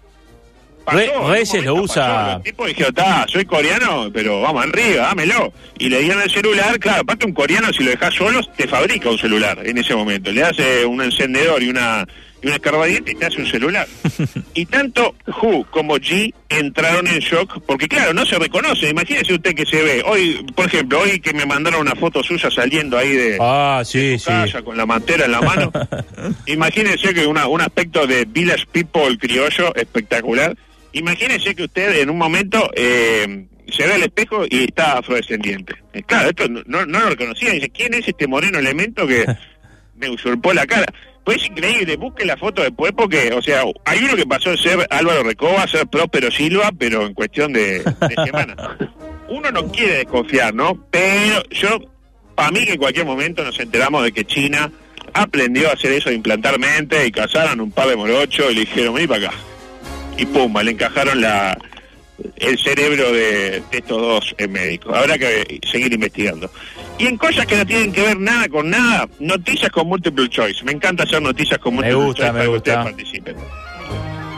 Re- 0.92 1.11
un 1.18 1.30
Reyes 1.30 1.64
lo 1.64 1.75
usa- 1.76 2.07
pasó, 2.07 2.37
El 2.38 2.42
tipo 2.42 2.66
dijo, 2.66 2.83
está, 2.83 3.26
soy 3.28 3.45
coreano, 3.45 4.11
pero 4.12 4.40
vamos 4.40 4.64
arriba, 4.64 5.02
dámelo. 5.07 5.52
Y 5.78 5.88
le 5.88 6.00
dieron 6.00 6.23
el 6.23 6.30
celular, 6.30 6.78
claro, 6.78 7.02
aparte 7.02 7.26
un 7.26 7.33
coreano 7.33 7.73
si 7.73 7.85
lo 7.85 7.90
dejas 7.90 8.14
solo, 8.14 8.40
te 8.57 8.66
fabrica 8.68 9.11
un 9.11 9.18
celular 9.18 9.59
en 9.64 9.78
ese 9.78 9.95
momento. 9.95 10.30
Le 10.33 10.42
hace 10.42 10.85
un 10.85 11.00
encendedor 11.02 11.62
y 11.62 11.68
una 11.71 12.07
y 12.40 12.47
una 12.47 12.54
escarbadiente 12.54 13.11
y 13.11 13.14
te 13.16 13.26
hace 13.26 13.40
un 13.40 13.49
celular. 13.49 13.88
y 14.54 14.64
tanto 14.66 15.16
Hu 15.42 15.64
como 15.73 15.97
G 15.97 16.33
entraron 16.49 17.09
en 17.09 17.18
shock 17.18 17.61
porque, 17.66 17.88
claro, 17.88 18.14
no 18.14 18.25
se 18.25 18.38
reconoce. 18.38 18.88
Imagínese 18.90 19.35
usted 19.35 19.57
que 19.57 19.66
se 19.66 19.83
ve. 19.83 20.04
Hoy, 20.07 20.47
por 20.54 20.66
ejemplo, 20.66 21.00
hoy 21.00 21.18
que 21.18 21.33
me 21.33 21.45
mandaron 21.47 21.80
una 21.80 21.97
foto 21.97 22.23
suya 22.23 22.49
saliendo 22.49 22.97
ahí 22.97 23.11
de, 23.11 23.38
Ah, 23.40 23.83
sí, 23.85 24.21
sí. 24.21 24.26
casa 24.26 24.62
con 24.62 24.76
la 24.76 24.87
mantera 24.87 25.25
en 25.25 25.33
la 25.33 25.40
mano. 25.40 25.73
Imagínense 26.47 27.12
que 27.12 27.26
una, 27.26 27.47
un 27.49 27.61
aspecto 27.61 28.07
de 28.07 28.25
Village 28.25 28.66
People 28.71 29.18
criollo 29.18 29.75
espectacular. 29.75 30.57
Imagínense 30.92 31.54
que 31.54 31.64
usted 31.64 32.00
en 32.00 32.11
un 32.11 32.18
momento 32.18 32.71
eh, 32.75 33.47
se 33.71 33.87
ve 33.87 33.95
al 33.95 34.02
espejo 34.02 34.45
y 34.49 34.64
está 34.64 34.99
afrodescendiente. 34.99 35.75
Eh, 35.92 36.02
claro, 36.02 36.30
esto 36.30 36.49
no, 36.49 36.87
no, 36.87 37.00
lo 37.00 37.11
reconocía. 37.11 37.52
Dice, 37.52 37.71
¿quién 37.71 37.95
es 37.95 38.09
este 38.09 38.26
moreno 38.26 38.59
elemento 38.59 39.07
que 39.07 39.25
me 39.97 40.11
usurpó 40.11 40.52
la 40.52 40.66
cara? 40.66 40.87
Pues 41.25 41.42
es 41.42 41.49
increíble, 41.49 41.97
busque 41.97 42.25
la 42.25 42.38
foto 42.38 42.62
después 42.62 42.92
porque, 42.97 43.33
o 43.35 43.42
sea, 43.42 43.62
hay 43.85 43.99
uno 44.02 44.16
que 44.16 44.25
pasó 44.25 44.50
de 44.50 44.57
ser 44.57 44.87
Álvaro 44.88 45.23
Recoba 45.23 45.62
a 45.62 45.68
ser 45.68 45.87
Próspero 45.87 46.30
Silva, 46.30 46.71
pero 46.76 47.04
en 47.04 47.12
cuestión 47.12 47.52
de, 47.52 47.80
de 47.80 48.14
semanas. 48.25 48.57
Uno 49.28 49.50
no 49.50 49.71
quiere 49.71 49.99
desconfiar, 49.99 50.54
¿no? 50.54 50.87
Pero 50.90 51.42
yo, 51.50 51.80
para 52.35 52.50
mí 52.50 52.64
que 52.64 52.73
en 52.73 52.78
cualquier 52.78 53.04
momento 53.04 53.45
nos 53.45 53.61
enteramos 53.61 54.02
de 54.04 54.12
que 54.12 54.25
China 54.25 54.73
aprendió 55.12 55.68
a 55.68 55.75
hacer 55.75 55.92
eso 55.92 56.09
de 56.09 56.14
implantar 56.14 56.59
mente 56.59 57.07
y 57.07 57.11
cazaron 57.11 57.61
un 57.61 57.73
par 57.73 57.88
de 57.88 57.97
morochos 57.97 58.50
y 58.50 58.54
le 58.54 58.61
dijeron, 58.61 58.95
vení 58.95 59.07
para 59.07 59.28
acá. 59.28 59.37
Y 60.19 60.27
pumba, 60.27 60.63
le 60.63 60.73
encajaron 60.73 61.21
la 61.21 61.57
el 62.37 62.59
cerebro 62.59 63.13
de, 63.13 63.63
de 63.71 63.79
estos 63.79 64.01
dos 64.01 64.35
eh, 64.39 64.49
médicos. 64.49 64.93
Habrá 64.97 65.17
que 65.17 65.61
seguir 65.71 65.93
investigando. 65.93 66.51
Y 66.99 67.07
en 67.07 67.17
cosas 67.17 67.47
que 67.47 67.57
no 67.57 67.65
tienen 67.65 67.93
que 67.93 68.03
ver 68.03 68.19
nada 68.19 68.49
con 68.49 68.69
nada, 68.71 69.09
noticias 69.21 69.71
con 69.71 69.87
multiple 69.87 70.29
choice. 70.29 70.65
Me 70.65 70.73
encanta 70.73 71.05
hacer 71.05 71.23
noticias 71.23 71.59
con 71.61 71.77
Me 71.77 71.83
multiple 71.83 72.05
gusta, 72.07 72.23
choice 72.23 72.33
me 72.33 72.39
para 72.39 72.45
que 72.45 72.49
gusta. 72.51 72.71
ustedes 72.73 72.85
participen. 72.85 73.37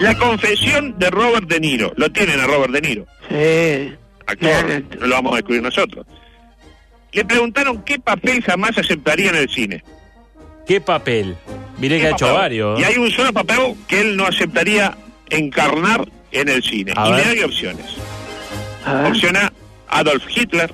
La 0.00 0.14
confesión 0.18 0.98
de 0.98 1.10
Robert 1.10 1.48
De 1.48 1.58
Niro. 1.60 1.92
Lo 1.96 2.10
tienen 2.12 2.38
a 2.40 2.46
Robert 2.46 2.72
De 2.72 2.80
Niro 2.82 3.06
Sí. 3.28 3.94
actor, 4.26 4.82
no 5.00 5.06
lo 5.06 5.14
vamos 5.14 5.32
a 5.32 5.36
descubrir 5.36 5.62
nosotros. 5.62 6.06
Le 7.12 7.24
preguntaron 7.24 7.82
qué 7.82 7.98
papel 7.98 8.42
jamás 8.42 8.76
aceptaría 8.78 9.30
en 9.30 9.36
el 9.36 9.48
cine. 9.48 9.82
¿Qué 10.66 10.80
papel? 10.80 11.34
Miré 11.78 11.96
que 11.96 12.02
¿Qué 12.02 12.06
ha 12.08 12.10
hecho 12.10 12.26
papel? 12.26 12.40
varios. 12.40 12.80
Y 12.80 12.84
hay 12.84 12.96
un 12.98 13.10
solo 13.10 13.32
papel 13.32 13.58
que 13.88 14.00
él 14.02 14.16
no 14.16 14.26
aceptaría 14.26 14.96
encarnar 15.30 16.06
en 16.32 16.48
el 16.48 16.62
cine. 16.62 16.92
A 16.96 17.08
y 17.08 17.12
ver. 17.12 17.26
le 17.26 17.34
doy 17.34 17.42
opciones. 17.44 17.86
A 18.84 18.94
ver. 18.94 19.06
Opción 19.12 19.36
A, 19.36 19.52
Adolf 19.88 20.24
Hitler. 20.34 20.72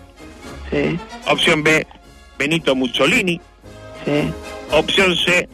Sí, 0.70 0.98
Opción 1.28 1.62
B, 1.62 1.86
Benito 2.38 2.74
Mussolini. 2.74 3.40
sí. 4.04 4.30
Opción 4.72 5.14
C, 5.16 5.48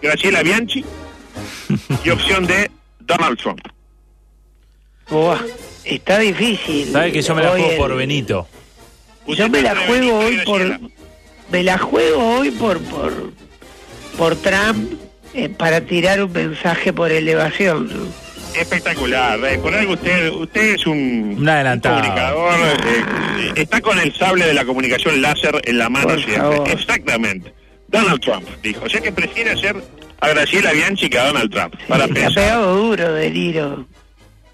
Graciela 0.00 0.42
Bianchi. 0.42 0.82
y 2.04 2.10
opción 2.10 2.46
D, 2.46 2.70
Donald 3.00 3.38
Trump. 3.38 3.60
Está 5.84 6.18
difícil. 6.18 6.92
Sabes 6.92 7.12
que 7.12 7.22
yo 7.22 7.34
me 7.34 7.42
la 7.42 7.50
juego 7.50 7.70
el- 7.70 7.76
por 7.78 7.96
Benito. 7.96 8.46
Yo 9.26 9.48
me 9.48 9.62
la 9.62 9.76
juego 9.86 10.18
hoy 10.18 10.38
por. 10.44 10.80
Me 11.50 11.62
la 11.62 11.78
juego 11.78 12.36
hoy 12.38 12.50
por. 12.50 12.78
por, 12.80 13.32
por 14.16 14.36
Trump 14.36 14.92
eh, 15.34 15.48
para 15.48 15.80
tirar 15.82 16.22
un 16.22 16.32
mensaje 16.32 16.92
por 16.92 17.10
elevación. 17.12 17.88
¿no? 17.88 18.28
Espectacular, 18.60 19.38
Rey. 19.40 19.58
Por 19.58 19.74
algo 19.74 19.92
usted, 19.92 20.30
usted 20.32 20.74
es 20.74 20.86
un, 20.86 21.36
Un 21.38 21.80
comunicador. 21.80 22.54
eh, 22.86 23.52
está 23.56 23.80
con 23.80 23.98
el 24.00 24.12
sable 24.14 24.46
de 24.46 24.54
la 24.54 24.64
comunicación 24.64 25.20
láser 25.22 25.60
en 25.64 25.78
la 25.78 25.88
mano 25.88 26.08
Por 26.08 26.16
siempre. 26.24 26.36
favor. 26.38 26.70
Exactamente. 26.70 27.52
Donald 27.88 28.20
Trump 28.20 28.46
dijo. 28.62 28.84
O 28.84 28.88
sea 28.88 29.00
que 29.00 29.12
prefiere 29.12 29.52
hacer 29.52 29.76
a 30.20 30.28
Graciela 30.28 30.72
Bianchi 30.72 31.08
que 31.08 31.18
a 31.18 31.26
Donald 31.26 31.50
Trump. 31.52 31.74
para 31.88 32.04
Sí, 32.06 32.10
ha 32.10 32.14
pensar. 32.14 32.34
pegado 32.34 32.74
duro 32.76 33.12
De 33.12 33.30
Niro. 33.30 33.86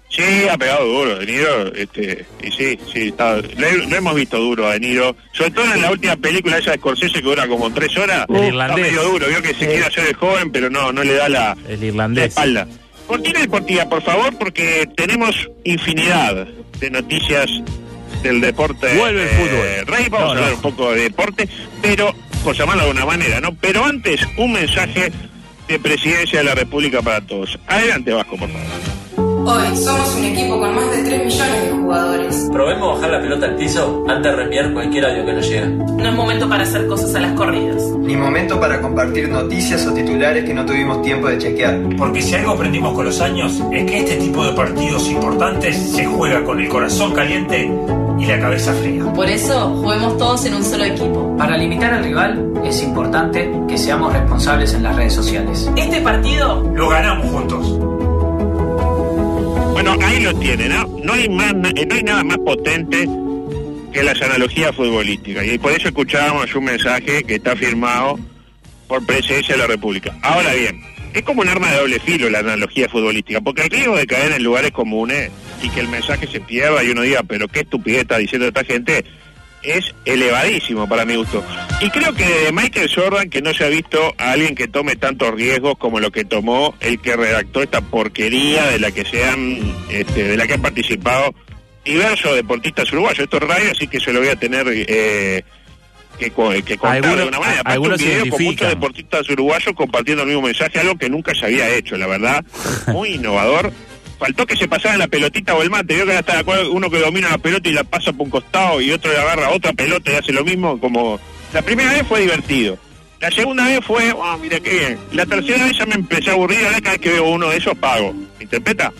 Sí, 0.09 0.47
ha 0.49 0.57
pegado 0.57 0.85
duro, 0.85 1.19
De 1.19 1.25
Niro, 1.25 1.75
este, 1.75 2.25
y 2.41 2.51
sí, 2.51 2.79
sí, 2.93 3.07
está, 3.09 3.35
lo, 3.37 3.67
he- 3.67 3.85
lo 3.87 3.95
hemos 3.97 4.15
visto 4.15 4.37
duro 4.37 4.67
a 4.67 4.73
De 4.73 4.79
Niro, 4.79 5.15
sobre 5.33 5.51
todo 5.51 5.73
en 5.73 5.81
la 5.81 5.91
última 5.91 6.15
película 6.15 6.57
esa 6.57 6.71
de 6.71 6.77
Scorsese 6.77 7.13
que 7.15 7.21
dura 7.21 7.47
como 7.47 7.73
tres 7.73 7.97
horas, 7.97 8.25
El 8.29 8.35
está 8.35 8.47
irlandés. 8.47 8.85
medio 8.85 9.03
duro, 9.03 9.27
vio 9.27 9.41
que 9.41 9.49
se 9.49 9.65
quiere 9.67 9.85
hacer 9.85 10.07
el 10.07 10.13
joven, 10.15 10.51
pero 10.51 10.69
no, 10.69 10.93
no 10.93 11.03
le 11.03 11.13
da 11.15 11.27
la, 11.27 11.57
El 11.67 11.79
la 11.81 11.85
irlandés. 11.87 12.27
espalda. 12.27 12.65
Cortina 13.07 13.41
deportiva, 13.41 13.89
por 13.89 14.01
favor, 14.03 14.37
porque 14.37 14.87
tenemos 14.95 15.49
infinidad 15.65 16.47
de 16.79 16.89
noticias 16.89 17.49
del 18.23 18.39
deporte. 18.41 18.95
Vuelve 18.97 19.23
el 19.23 19.27
eh, 19.27 19.31
fútbol. 19.85 19.97
Rey, 19.97 20.05
vamos 20.09 20.27
No, 20.27 20.27
a 20.27 20.31
hablar 20.37 20.49
no. 20.51 20.55
un 20.55 20.61
poco 20.61 20.91
de 20.93 21.01
deporte, 21.01 21.49
pero 21.81 22.15
por 22.43 22.55
llamarlo 22.55 22.83
de 22.83 22.89
alguna 22.89 23.05
manera, 23.05 23.41
¿no? 23.41 23.53
Pero 23.59 23.83
antes, 23.83 24.21
un 24.37 24.53
mensaje 24.53 25.11
de 25.67 25.79
presidencia 25.79 26.39
de 26.39 26.45
la 26.45 26.55
República 26.55 27.01
para 27.01 27.19
todos. 27.21 27.59
Adelante, 27.67 28.13
Vasco, 28.13 28.37
por 28.37 28.49
favor. 28.49 28.94
Hoy 29.47 29.77
somos 29.77 30.15
un 30.15 30.25
equipo 30.25 30.59
con 30.59 30.73
más 30.73 30.89
de 30.89 31.03
3 31.03 31.25
millones 31.25 31.63
de 31.63 31.69
jugadores. 31.77 32.49
Probemos 32.51 32.95
bajar 32.95 33.11
la 33.11 33.21
pelota 33.21 33.45
al 33.45 33.55
piso 33.55 34.03
antes 34.07 34.31
de 34.31 34.35
reenviar 34.35 34.73
cualquier 34.73 35.05
audio 35.05 35.23
que 35.23 35.33
nos 35.33 35.47
llega. 35.47 35.67
No 35.67 36.09
es 36.09 36.15
momento 36.15 36.49
para 36.49 36.63
hacer 36.63 36.87
cosas 36.87 37.13
a 37.13 37.19
las 37.19 37.33
corridas. 37.33 37.83
Ni 37.99 38.17
momento 38.17 38.59
para 38.59 38.81
compartir 38.81 39.29
noticias 39.29 39.85
o 39.85 39.93
titulares 39.93 40.45
que 40.45 40.53
no 40.55 40.65
tuvimos 40.65 41.03
tiempo 41.03 41.27
de 41.27 41.37
chequear. 41.37 41.79
Porque 41.95 42.23
si 42.23 42.33
algo 42.33 42.53
aprendimos 42.53 42.95
con 42.95 43.05
los 43.05 43.21
años 43.21 43.61
es 43.71 43.85
que 43.85 43.99
este 43.99 44.15
tipo 44.15 44.43
de 44.43 44.53
partidos 44.53 45.07
importantes 45.09 45.91
se 45.91 46.05
juega 46.07 46.43
con 46.43 46.59
el 46.59 46.67
corazón 46.67 47.13
caliente 47.13 47.71
y 48.17 48.25
la 48.25 48.39
cabeza 48.39 48.73
fría. 48.73 49.03
Por 49.13 49.29
eso, 49.29 49.75
juguemos 49.75 50.17
todos 50.17 50.43
en 50.45 50.55
un 50.55 50.63
solo 50.63 50.85
equipo. 50.85 51.37
Para 51.37 51.55
limitar 51.55 51.93
al 51.93 52.03
rival 52.03 52.51
es 52.63 52.81
importante 52.81 53.51
que 53.67 53.77
seamos 53.77 54.11
responsables 54.11 54.73
en 54.73 54.81
las 54.81 54.95
redes 54.95 55.13
sociales. 55.13 55.69
Este 55.75 56.01
partido 56.01 56.67
Lo 56.73 56.89
ganamos 56.89 57.27
juntos. 57.29 57.94
Bueno, 59.85 60.03
ahí 60.03 60.19
lo 60.23 60.33
tienen, 60.39 60.69
¿no? 60.69 60.87
No 61.03 61.13
hay, 61.13 61.29
más, 61.29 61.53
eh, 61.75 61.85
no 61.85 61.95
hay 61.95 62.01
nada 62.01 62.23
más 62.23 62.39
potente 62.39 63.07
que 63.93 64.01
las 64.01 64.19
analogías 64.19 64.75
futbolísticas. 64.75 65.45
Y 65.45 65.59
por 65.59 65.73
eso 65.73 65.89
escuchábamos 65.89 66.55
un 66.55 66.63
mensaje 66.63 67.23
que 67.23 67.35
está 67.35 67.55
firmado 67.55 68.17
por 68.87 69.05
Presidencia 69.05 69.53
de 69.53 69.61
la 69.61 69.67
República. 69.67 70.17
Ahora 70.23 70.53
bien, 70.53 70.81
es 71.13 71.21
como 71.21 71.41
un 71.41 71.49
arma 71.49 71.69
de 71.69 71.77
doble 71.77 71.99
filo 71.99 72.31
la 72.31 72.39
analogía 72.39 72.89
futbolística, 72.89 73.41
porque 73.41 73.61
el 73.61 73.69
riesgo 73.69 73.95
de 73.95 74.07
caer 74.07 74.31
en 74.31 74.43
lugares 74.43 74.71
comunes 74.71 75.29
y 75.61 75.69
que 75.69 75.81
el 75.81 75.87
mensaje 75.87 76.25
se 76.25 76.41
pierda 76.41 76.83
y 76.83 76.89
uno 76.89 77.03
diga, 77.03 77.21
pero 77.21 77.47
qué 77.47 77.59
estupidez 77.59 78.01
está 78.01 78.17
diciendo 78.17 78.47
esta 78.47 78.63
gente, 78.63 79.05
es 79.65 79.93
elevadísimo 80.05 80.87
para 80.87 81.05
mi 81.05 81.15
gusto. 81.15 81.43
Y 81.81 81.89
creo 81.89 82.13
que 82.13 82.23
de 82.25 82.51
Michael 82.51 82.89
Jordan 82.93 83.29
que 83.29 83.41
no 83.41 83.53
se 83.53 83.65
ha 83.65 83.69
visto 83.69 84.13
a 84.17 84.31
alguien 84.31 84.55
que 84.55 84.67
tome 84.67 84.95
tantos 84.95 85.33
riesgos 85.33 85.77
como 85.77 85.99
lo 85.99 86.11
que 86.11 86.23
tomó 86.25 86.75
el 86.79 86.99
que 86.99 87.15
redactó 87.15 87.61
esta 87.63 87.81
porquería 87.81 88.65
de 88.67 88.79
la 88.79 88.91
que 88.91 89.05
se 89.05 89.25
han, 89.25 89.59
este, 89.89 90.23
de 90.23 90.37
la 90.37 90.47
que 90.47 90.53
han 90.53 90.61
participado 90.61 91.33
diversos 91.83 92.35
deportistas 92.35 92.91
uruguayos. 92.91 93.19
Esto 93.19 93.37
es 93.37 93.43
radio, 93.43 93.71
así 93.71 93.87
que 93.87 93.99
se 93.99 94.11
lo 94.13 94.19
voy 94.19 94.29
a 94.29 94.35
tener 94.35 94.65
eh, 94.67 95.43
que, 96.17 96.25
que 96.25 96.31
contar 96.31 96.95
Algunos- 96.95 97.15
de 97.15 97.21
alguna 97.21 97.39
manera. 97.39 97.59
Aparte, 97.61 97.73
algunos 97.73 98.01
un 98.01 98.07
video 98.07 98.29
con 98.29 98.43
muchos 98.43 98.69
deportistas 98.69 99.29
uruguayos 99.29 99.75
compartiendo 99.75 100.23
el 100.23 100.29
mismo 100.29 100.41
mensaje, 100.43 100.79
algo 100.79 100.95
que 100.97 101.09
nunca 101.09 101.33
se 101.35 101.45
había 101.45 101.69
hecho, 101.75 101.97
la 101.97 102.07
verdad. 102.07 102.43
Muy 102.87 103.09
innovador. 103.15 103.71
Faltó 104.17 104.45
que 104.45 104.55
se 104.55 104.67
pasara 104.67 104.97
la 104.97 105.07
pelotita 105.07 105.53
o 105.55 105.61
el 105.61 105.69
mate. 105.69 105.95
Veo 105.95 106.05
que 106.05 106.15
ahora 106.15 106.41
está 106.41 106.69
uno 106.71 106.89
que 106.89 106.99
domina 106.99 107.29
la 107.29 107.37
pelota 107.37 107.69
y 107.69 107.73
la 107.73 107.83
pasa 107.83 108.13
por 108.13 108.21
un 108.25 108.29
costado 108.29 108.81
y 108.81 108.91
otro 108.91 109.11
le 109.11 109.17
agarra 109.17 109.49
otra 109.49 109.73
pelota 109.73 110.11
y 110.11 110.15
hace 110.15 110.31
lo 110.31 110.43
mismo. 110.43 110.79
Como 110.79 111.19
la 111.53 111.61
primera 111.61 111.91
vez 111.93 112.07
fue 112.07 112.21
divertido. 112.21 112.77
La 113.19 113.31
segunda 113.31 113.65
vez 113.65 113.79
fue, 113.85 114.11
oh, 114.11 114.37
mira 114.37 114.59
qué 114.59 114.69
bien. 114.69 114.99
La 115.11 115.25
tercera 115.25 115.65
vez 115.65 115.77
ya 115.77 115.85
me 115.85 115.95
empecé 115.95 116.29
a 116.29 116.33
aburrir. 116.33 116.65
Ahora 116.65 116.79
cada 116.79 116.91
vez 116.91 117.01
que 117.01 117.09
veo 117.09 117.25
uno 117.25 117.49
de 117.49 117.57
esos 117.57 117.77
pago. 117.77 118.13
¿Me 118.13 118.43
¿Interpreta? 118.43 118.91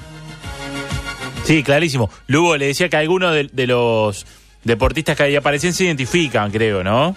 Sí, 1.43 1.63
clarísimo. 1.63 2.10
Lugo 2.27 2.57
le 2.57 2.67
decía 2.67 2.89
que 2.89 2.98
algunos 2.98 3.34
de, 3.34 3.50
de 3.51 3.67
los 3.67 4.25
deportistas 4.63 5.15
que 5.15 5.24
ahí 5.24 5.36
aparecen 5.36 5.74
se 5.74 5.86
identifican, 5.86 6.51
creo, 6.51 6.84
¿no? 6.84 7.15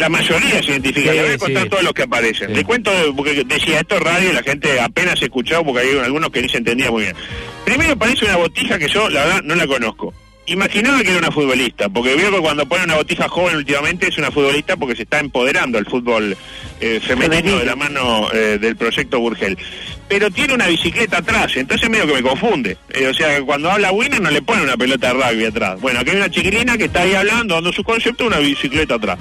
La 0.00 0.08
mayoría 0.08 0.62
se 0.62 0.70
identifica. 0.70 1.10
Sí, 1.10 1.16
Le 1.18 1.24
voy 1.24 1.32
a 1.34 1.38
contar 1.38 1.62
sí. 1.64 1.68
todos 1.68 1.82
los 1.82 1.92
que 1.92 2.02
aparecen. 2.04 2.48
Sí. 2.48 2.54
Le 2.54 2.64
cuento, 2.64 2.90
porque 3.14 3.44
decía 3.44 3.80
esto 3.80 3.96
es 3.96 4.02
radio 4.02 4.30
y 4.30 4.32
la 4.32 4.42
gente 4.42 4.80
apenas 4.80 5.20
escuchaba 5.20 5.62
porque 5.62 5.80
hay 5.80 5.98
algunos 5.98 6.30
que 6.30 6.40
ni 6.40 6.48
se 6.48 6.56
entendía 6.56 6.90
muy 6.90 7.02
bien. 7.02 7.14
Primero 7.66 7.94
parece 7.98 8.24
una 8.24 8.36
botija 8.36 8.78
que 8.78 8.88
yo, 8.88 9.10
la 9.10 9.26
verdad, 9.26 9.42
no 9.42 9.54
la 9.54 9.66
conozco. 9.66 10.14
Imaginaba 10.46 11.02
que 11.02 11.10
era 11.10 11.18
una 11.18 11.30
futbolista, 11.30 11.90
porque 11.90 12.16
veo 12.16 12.32
que 12.32 12.38
cuando 12.38 12.64
pone 12.66 12.84
una 12.84 12.96
botija 12.96 13.28
joven 13.28 13.56
últimamente 13.56 14.08
es 14.08 14.16
una 14.16 14.30
futbolista 14.30 14.74
porque 14.78 14.96
se 14.96 15.02
está 15.02 15.20
empoderando 15.20 15.78
el 15.78 15.84
fútbol 15.84 16.34
eh, 16.80 16.98
femenino, 17.06 17.34
Femenino. 17.36 17.58
de 17.58 17.64
la 17.66 17.76
mano 17.76 18.32
eh, 18.32 18.56
del 18.58 18.76
proyecto 18.76 19.20
Burgel. 19.20 19.58
Pero 20.08 20.30
tiene 20.30 20.54
una 20.54 20.66
bicicleta 20.66 21.18
atrás, 21.18 21.54
entonces 21.56 21.90
medio 21.90 22.06
que 22.06 22.14
me 22.14 22.22
confunde. 22.22 22.78
Eh, 22.88 23.06
o 23.06 23.12
sea, 23.14 23.40
cuando 23.42 23.70
habla 23.70 23.92
Winner 23.92 24.20
no 24.20 24.30
le 24.30 24.40
pone 24.40 24.62
una 24.62 24.78
pelota 24.78 25.12
de 25.12 25.22
rugby 25.22 25.44
atrás. 25.44 25.78
Bueno, 25.78 26.00
aquí 26.00 26.10
hay 26.10 26.16
una 26.16 26.30
chiquilina 26.30 26.78
que 26.78 26.84
está 26.86 27.02
ahí 27.02 27.14
hablando, 27.14 27.54
dando 27.54 27.70
su 27.72 27.84
concepto, 27.84 28.26
una 28.26 28.38
bicicleta 28.38 28.94
atrás. 28.94 29.18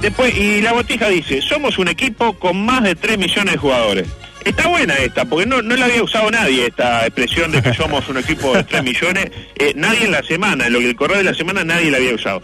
Después, 0.00 0.36
y 0.36 0.60
la 0.60 0.72
botija 0.72 1.08
dice, 1.08 1.42
somos 1.42 1.78
un 1.78 1.88
equipo 1.88 2.32
con 2.34 2.64
más 2.64 2.82
de 2.84 2.94
3 2.94 3.18
millones 3.18 3.54
de 3.54 3.58
jugadores. 3.58 4.06
Está 4.44 4.68
buena 4.68 4.94
esta, 4.94 5.24
porque 5.24 5.44
no, 5.46 5.60
no 5.60 5.76
la 5.76 5.86
había 5.86 6.02
usado 6.02 6.30
nadie 6.30 6.66
esta 6.66 7.04
expresión 7.04 7.50
de 7.50 7.60
que 7.60 7.74
somos 7.74 8.08
un 8.08 8.18
equipo 8.18 8.54
de 8.54 8.62
3 8.64 8.82
millones. 8.84 9.30
Eh, 9.56 9.72
nadie 9.74 10.04
en 10.04 10.12
la 10.12 10.22
semana, 10.22 10.66
en 10.68 10.72
lo 10.72 10.78
que 10.78 10.86
el 10.90 10.96
correo 10.96 11.18
de 11.18 11.24
la 11.24 11.34
semana 11.34 11.64
nadie 11.64 11.90
la 11.90 11.96
había 11.98 12.14
usado. 12.14 12.40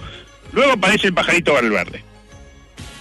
Luego 0.52 0.72
aparece 0.72 1.06
el 1.06 1.14
pajarito 1.14 1.52
Valverde, 1.54 2.02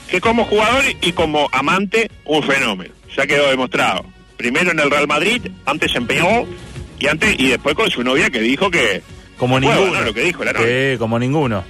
que 0.07 0.22
como 0.22 0.45
jugador 0.45 0.83
y 1.01 1.12
como 1.13 1.50
amante, 1.51 2.10
un 2.25 2.43
fenómeno. 2.43 2.93
Ya 3.17 3.25
quedó 3.27 3.50
demostrado. 3.50 4.05
Primero 4.38 4.72
en 4.72 4.79
el 4.79 4.89
Real 4.89 5.07
Madrid, 5.07 5.41
antes 5.65 5.95
en 5.95 6.07
Peñarol 6.07 6.48
y 7.00 7.07
antes 7.07 7.36
y 7.39 7.48
después 7.50 7.75
con 7.75 7.89
su 7.91 8.03
novia 8.03 8.29
que 8.29 8.39
dijo 8.39 8.69
que 8.72 9.01
Como 9.38 9.60
Bueno, 9.60 9.75
ninguno. 9.79 10.00
no, 10.00 10.05
lo 10.05 10.13
que 10.13 10.22
dijo 10.22 10.43
la 10.43 10.53
novia. 10.53 10.67
Sí, 10.93 10.98
como 10.98 11.19
ninguno. 11.19 11.63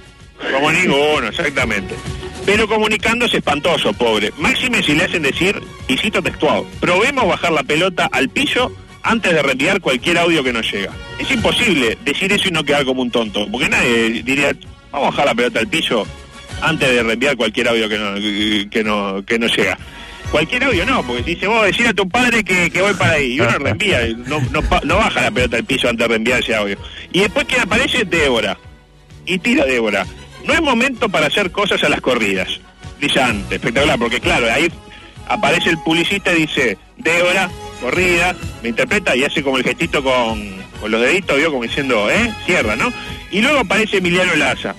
Como 0.52 0.72
ninguno, 0.72 1.28
exactamente. 1.28 1.94
Pero 2.46 2.68
comunicándose 2.68 3.38
espantoso, 3.38 3.92
pobre. 3.92 4.32
Máxime 4.38 4.82
si 4.82 4.94
le 4.94 5.04
hacen 5.04 5.22
decir, 5.22 5.60
y 5.88 5.96
cito 5.96 6.22
textual, 6.22 6.64
probemos 6.80 7.26
bajar 7.26 7.52
la 7.52 7.62
pelota 7.62 8.08
al 8.12 8.28
piso 8.28 8.70
antes 9.02 9.32
de 9.32 9.42
reenviar 9.42 9.80
cualquier 9.80 10.18
audio 10.18 10.42
que 10.42 10.52
nos 10.52 10.70
llega. 10.70 10.92
Es 11.18 11.30
imposible 11.30 11.96
decir 12.04 12.32
eso 12.32 12.48
y 12.48 12.52
no 12.52 12.64
quedar 12.64 12.84
como 12.84 13.02
un 13.02 13.10
tonto, 13.10 13.46
porque 13.50 13.68
nadie 13.68 14.22
diría, 14.22 14.54
vamos 14.90 15.08
a 15.08 15.10
bajar 15.10 15.26
la 15.26 15.34
pelota 15.34 15.60
al 15.60 15.68
piso 15.68 16.06
antes 16.60 16.88
de 16.88 17.02
reenviar 17.02 17.36
cualquier 17.36 17.68
audio 17.68 17.88
que 17.88 17.98
no, 17.98 18.14
que 18.70 18.84
no, 18.84 19.24
que 19.24 19.38
nos 19.38 19.56
llega. 19.56 19.78
Cualquier 20.30 20.64
audio 20.64 20.84
no, 20.84 21.06
porque 21.06 21.22
si 21.22 21.34
dice, 21.34 21.46
vos 21.46 21.64
decir 21.64 21.86
a 21.86 21.94
tu 21.94 22.08
padre 22.08 22.42
que, 22.42 22.70
que 22.70 22.82
voy 22.82 22.94
para 22.94 23.12
ahí, 23.12 23.34
y 23.34 23.40
uno 23.40 23.56
reenvía, 23.58 24.00
no, 24.26 24.40
no, 24.50 24.62
no 24.82 24.96
baja 24.96 25.22
la 25.22 25.30
pelota 25.30 25.56
al 25.56 25.64
piso 25.64 25.88
antes 25.88 26.04
de 26.04 26.08
reenviar 26.08 26.40
ese 26.40 26.54
audio. 26.54 26.76
Y 27.12 27.20
después 27.20 27.46
que 27.46 27.60
aparece 27.60 28.04
Débora, 28.04 28.58
y 29.26 29.38
tira 29.38 29.64
Débora. 29.64 30.06
No 30.46 30.52
es 30.52 30.60
momento 30.60 31.08
para 31.08 31.26
hacer 31.26 31.50
cosas 31.50 31.82
a 31.84 31.88
las 31.88 32.00
corridas. 32.00 32.48
Brillante, 32.98 33.56
espectacular, 33.56 33.98
porque 33.98 34.20
claro, 34.20 34.46
ahí 34.52 34.70
aparece 35.28 35.70
el 35.70 35.78
publicista 35.78 36.32
y 36.32 36.42
dice, 36.42 36.78
Débora, 36.96 37.50
corrida, 37.80 38.34
me 38.62 38.70
interpreta 38.70 39.16
y 39.16 39.24
hace 39.24 39.42
como 39.42 39.58
el 39.58 39.64
gestito 39.64 40.02
con, 40.02 40.56
con 40.80 40.90
los 40.90 41.00
deditos, 41.00 41.36
vio 41.36 41.50
como 41.50 41.62
diciendo, 41.62 42.10
¿eh? 42.10 42.32
Cierra, 42.46 42.76
¿no? 42.76 42.92
Y 43.30 43.40
luego 43.40 43.60
aparece 43.60 43.98
Emiliano 43.98 44.34
Laza. 44.36 44.74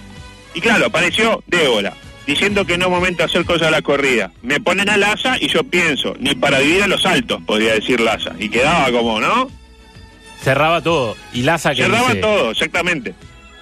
Y 0.53 0.61
claro, 0.61 0.85
apareció 0.85 1.43
Débora, 1.47 1.93
diciendo 2.25 2.65
que 2.65 2.77
no 2.77 2.85
es 2.85 2.91
momento 2.91 3.17
de 3.19 3.25
hacer 3.25 3.45
cosas 3.45 3.67
a 3.67 3.71
la 3.71 3.81
corrida. 3.81 4.31
Me 4.41 4.59
ponen 4.59 4.89
a 4.89 4.97
Laza 4.97 5.37
y 5.39 5.47
yo 5.47 5.63
pienso, 5.63 6.15
ni 6.19 6.35
para 6.35 6.59
vivir 6.59 6.83
a 6.83 6.87
los 6.87 7.05
altos, 7.05 7.41
podría 7.45 7.73
decir 7.73 7.99
Laza. 7.99 8.31
Y 8.39 8.49
quedaba 8.49 8.91
como, 8.91 9.19
¿no? 9.19 9.49
Cerraba 10.41 10.81
todo. 10.81 11.17
Y 11.33 11.41
Laza 11.41 11.71
que 11.71 11.83
Cerraba 11.83 12.09
dice, 12.09 12.21
todo, 12.21 12.51
exactamente. 12.51 13.13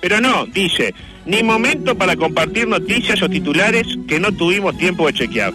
Pero 0.03 0.19
no, 0.19 0.45
dice, 0.48 0.93
ni 1.25 1.43
momento 1.43 1.95
para 1.95 2.17
compartir 2.17 2.67
noticias 2.67 3.22
o 3.22 3.29
titulares 3.29 3.88
que 4.05 4.19
no 4.19 4.33
tuvimos 4.33 4.77
tiempo 4.77 5.07
de 5.07 5.13
chequear. 5.13 5.53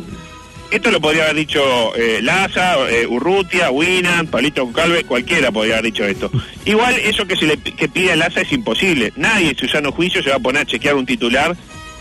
Esto 0.70 0.90
lo 0.90 1.02
podría 1.02 1.24
haber 1.24 1.36
dicho 1.36 1.94
eh, 1.94 2.20
Laza, 2.22 2.76
eh, 2.88 3.06
Urrutia, 3.06 3.70
Winan, 3.70 4.26
Palito 4.28 4.72
Calve, 4.72 5.04
cualquiera 5.04 5.52
podría 5.52 5.74
haber 5.74 5.92
dicho 5.92 6.06
esto. 6.06 6.30
Igual 6.64 6.94
eso 6.94 7.26
que 7.26 7.36
se 7.36 7.44
le 7.44 7.58
que 7.58 7.90
pide 7.90 8.12
a 8.12 8.16
Laza 8.16 8.40
es 8.40 8.50
imposible. 8.50 9.12
Nadie 9.16 9.50
en 9.50 9.58
su 9.58 9.68
sano 9.68 9.92
juicio 9.92 10.22
se 10.22 10.30
va 10.30 10.36
a 10.36 10.40
poner 10.40 10.62
a 10.62 10.64
chequear 10.64 10.94
un 10.94 11.04
titular. 11.04 11.54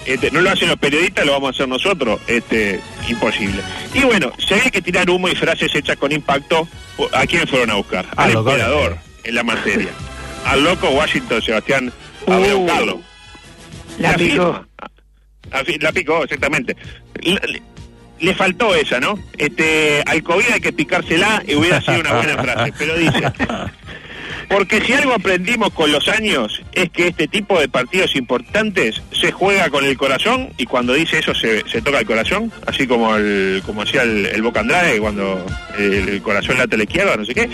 Este, 0.05 0.31
no 0.31 0.39
lo 0.39 0.49
hacen 0.49 0.69
los 0.69 0.77
periodistas, 0.77 1.25
lo 1.25 1.33
vamos 1.33 1.49
a 1.49 1.51
hacer 1.51 1.67
nosotros. 1.67 2.21
Este, 2.27 2.79
imposible. 3.09 3.61
Y 3.93 4.03
bueno, 4.03 4.31
si 4.37 4.53
había 4.53 4.71
que 4.71 4.81
tirar 4.81 5.09
humo 5.09 5.27
y 5.27 5.35
frases 5.35 5.75
hechas 5.75 5.97
con 5.97 6.13
impacto, 6.13 6.65
¿a 7.11 7.27
quién 7.27 7.45
fueron 7.45 7.71
a 7.71 7.75
buscar? 7.75 8.07
Al 8.15 8.31
emperador 8.31 8.97
en 9.25 9.35
la 9.35 9.43
materia. 9.43 9.89
Al 10.45 10.63
loco 10.63 10.89
Washington 10.91 11.41
Sebastián 11.41 11.91
a 12.27 12.37
ver 12.39 12.55
buscarlo. 12.55 13.01
La 13.99 14.13
picó. 14.15 14.53
firma. 14.53 14.67
La, 15.81 15.91
picó, 15.91 16.23
exactamente. 16.23 16.75
Le, 17.21 17.33
le- 17.33 17.61
le 18.19 18.33
faltó 18.33 18.73
esa, 18.73 18.99
¿no? 18.99 19.17
Este, 19.37 20.01
al 20.07 20.23
COVID 20.23 20.45
hay 20.53 20.59
que 20.59 20.73
picársela 20.73 21.43
y 21.47 21.53
hubiera 21.53 21.79
sido 21.81 21.99
una 21.99 22.13
buena 22.13 22.41
frase, 22.41 22.73
pero 22.75 22.97
dice, 22.97 23.21
porque 24.49 24.81
si 24.81 24.93
algo 24.93 25.13
aprendimos 25.13 25.71
con 25.71 25.91
los 25.91 26.07
años 26.07 26.61
es 26.73 26.89
que 26.89 27.09
este 27.09 27.27
tipo 27.27 27.59
de 27.59 27.67
partidos 27.69 28.15
importantes 28.15 29.03
se 29.11 29.31
juega 29.31 29.69
con 29.69 29.85
el 29.85 29.95
corazón 29.97 30.49
y 30.57 30.65
cuando 30.65 30.93
dice 30.93 31.19
eso 31.19 31.35
se, 31.35 31.61
se 31.69 31.81
toca 31.83 31.99
el 31.99 32.07
corazón, 32.07 32.51
así 32.65 32.87
como 32.87 33.15
el, 33.15 33.61
como 33.65 33.83
hacía 33.83 34.01
el, 34.01 34.25
el 34.25 34.41
Boca 34.41 34.61
Andrade 34.61 34.99
cuando 34.99 35.45
el, 35.77 36.09
el 36.09 36.21
corazón 36.23 36.57
late 36.57 36.73
a 36.73 36.77
la 36.79 36.83
izquierda, 36.85 37.17
no 37.17 37.25
sé 37.25 37.35
qué, 37.35 37.49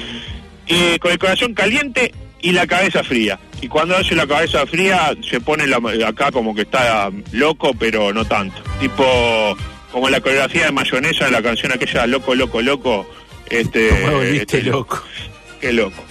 y 0.67 0.98
con 1.00 1.12
el 1.12 1.19
corazón 1.19 1.54
caliente 1.54 2.13
y 2.41 2.52
la 2.54 2.65
cabeza 2.67 3.04
fría. 3.04 3.38
Y 3.63 3.67
cuando 3.69 3.95
hace 3.95 4.13
la 4.13 4.28
cabeza 4.28 4.65
fría 4.67 5.15
se 5.30 5.39
pone 5.39 5.65
la- 5.67 5.80
acá 6.08 6.32
como 6.32 6.54
que 6.54 6.63
está 6.63 7.10
loco, 7.32 7.71
pero 7.80 8.12
no 8.13 8.26
tanto. 8.26 8.62
Tipo 8.80 9.06
como 9.89 10.10
la 10.10 10.19
coreografía 10.19 10.65
de 10.65 10.71
mayonesa 10.73 11.26
de 11.26 11.32
la 11.32 11.41
canción 11.41 11.71
aquella 11.71 12.06
Loco, 12.08 12.36
Loco, 12.36 12.62
Loco. 12.62 13.10
Este, 13.49 13.88
¿Cómo 14.04 14.17
volviste 14.17 14.58
este, 14.58 14.63
loco? 14.69 15.02
Qué 15.62 15.71
loco. 15.71 16.04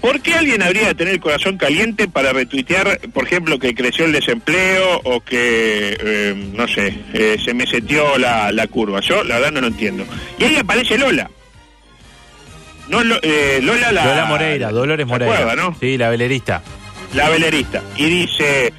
¿Por 0.00 0.20
qué 0.20 0.34
alguien 0.34 0.62
habría 0.62 0.86
de 0.88 0.94
tener 0.94 1.14
el 1.14 1.20
corazón 1.20 1.56
caliente 1.56 2.06
para 2.06 2.32
retuitear, 2.32 3.00
por 3.12 3.24
ejemplo, 3.24 3.58
que 3.58 3.74
creció 3.74 4.04
el 4.04 4.12
desempleo 4.12 5.00
o 5.02 5.20
que, 5.22 5.96
eh, 5.98 6.34
no 6.52 6.68
sé, 6.68 6.94
eh, 7.14 7.38
se 7.42 7.54
me 7.54 7.66
setió 7.66 8.18
la, 8.18 8.52
la 8.52 8.66
curva? 8.68 9.00
Yo, 9.00 9.24
la 9.24 9.36
verdad, 9.36 9.50
no 9.52 9.62
lo 9.62 9.66
entiendo. 9.68 10.04
Y 10.38 10.44
ahí 10.44 10.56
aparece 10.58 10.96
Lola. 10.98 11.28
No, 12.88 13.02
Lo- 13.02 13.18
eh, 13.22 13.60
Lola 13.62 13.90
la... 13.92 14.04
Lola 14.04 14.24
Moreira, 14.26 14.70
Dolores 14.70 15.06
¿se 15.06 15.10
Moreira. 15.10 15.34
acuerda, 15.38 15.56
no? 15.56 15.74
Sí, 15.80 15.96
la 15.96 16.10
velerista. 16.10 16.62
La 17.14 17.30
velerista. 17.30 17.82
Y 17.96 18.06
dice, 18.06 18.72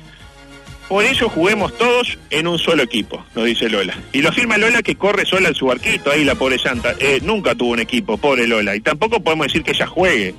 por 0.87 1.03
eso 1.03 1.29
juguemos 1.29 1.75
todos 1.77 2.17
en 2.29 2.47
un 2.47 2.59
solo 2.59 2.83
equipo, 2.83 3.23
nos 3.33 3.45
dice 3.45 3.69
Lola. 3.69 3.97
Y 4.11 4.21
lo 4.21 4.31
firma 4.31 4.57
Lola 4.57 4.83
que 4.83 4.95
corre 4.95 5.25
sola 5.25 5.49
en 5.49 5.55
su 5.55 5.65
barquito, 5.65 6.11
ahí 6.11 6.23
la 6.23 6.35
pobre 6.35 6.59
santa. 6.59 6.95
Eh, 6.99 7.19
nunca 7.23 7.55
tuvo 7.55 7.71
un 7.71 7.79
equipo, 7.79 8.17
pobre 8.17 8.45
Lola. 8.47 8.75
Y 8.75 8.81
tampoco 8.81 9.19
podemos 9.19 9.47
decir 9.47 9.63
que 9.63 9.71
ella 9.71 9.87
juegue. 9.87 10.35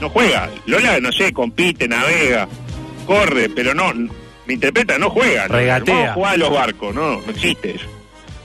No 0.00 0.08
juega. 0.10 0.50
Lola, 0.66 1.00
no 1.00 1.10
sé, 1.10 1.32
compite, 1.32 1.88
navega, 1.88 2.48
corre, 3.06 3.48
pero 3.48 3.74
no, 3.74 3.92
me 4.46 4.54
interpreta, 4.54 4.98
no 4.98 5.10
juega. 5.10 5.48
No, 5.48 5.54
Regatea. 5.54 6.06
No 6.08 6.14
juega 6.14 6.30
a 6.30 6.36
los 6.36 6.50
barcos, 6.50 6.94
no, 6.94 7.20
no 7.20 7.30
existe 7.30 7.76
eso. 7.76 7.86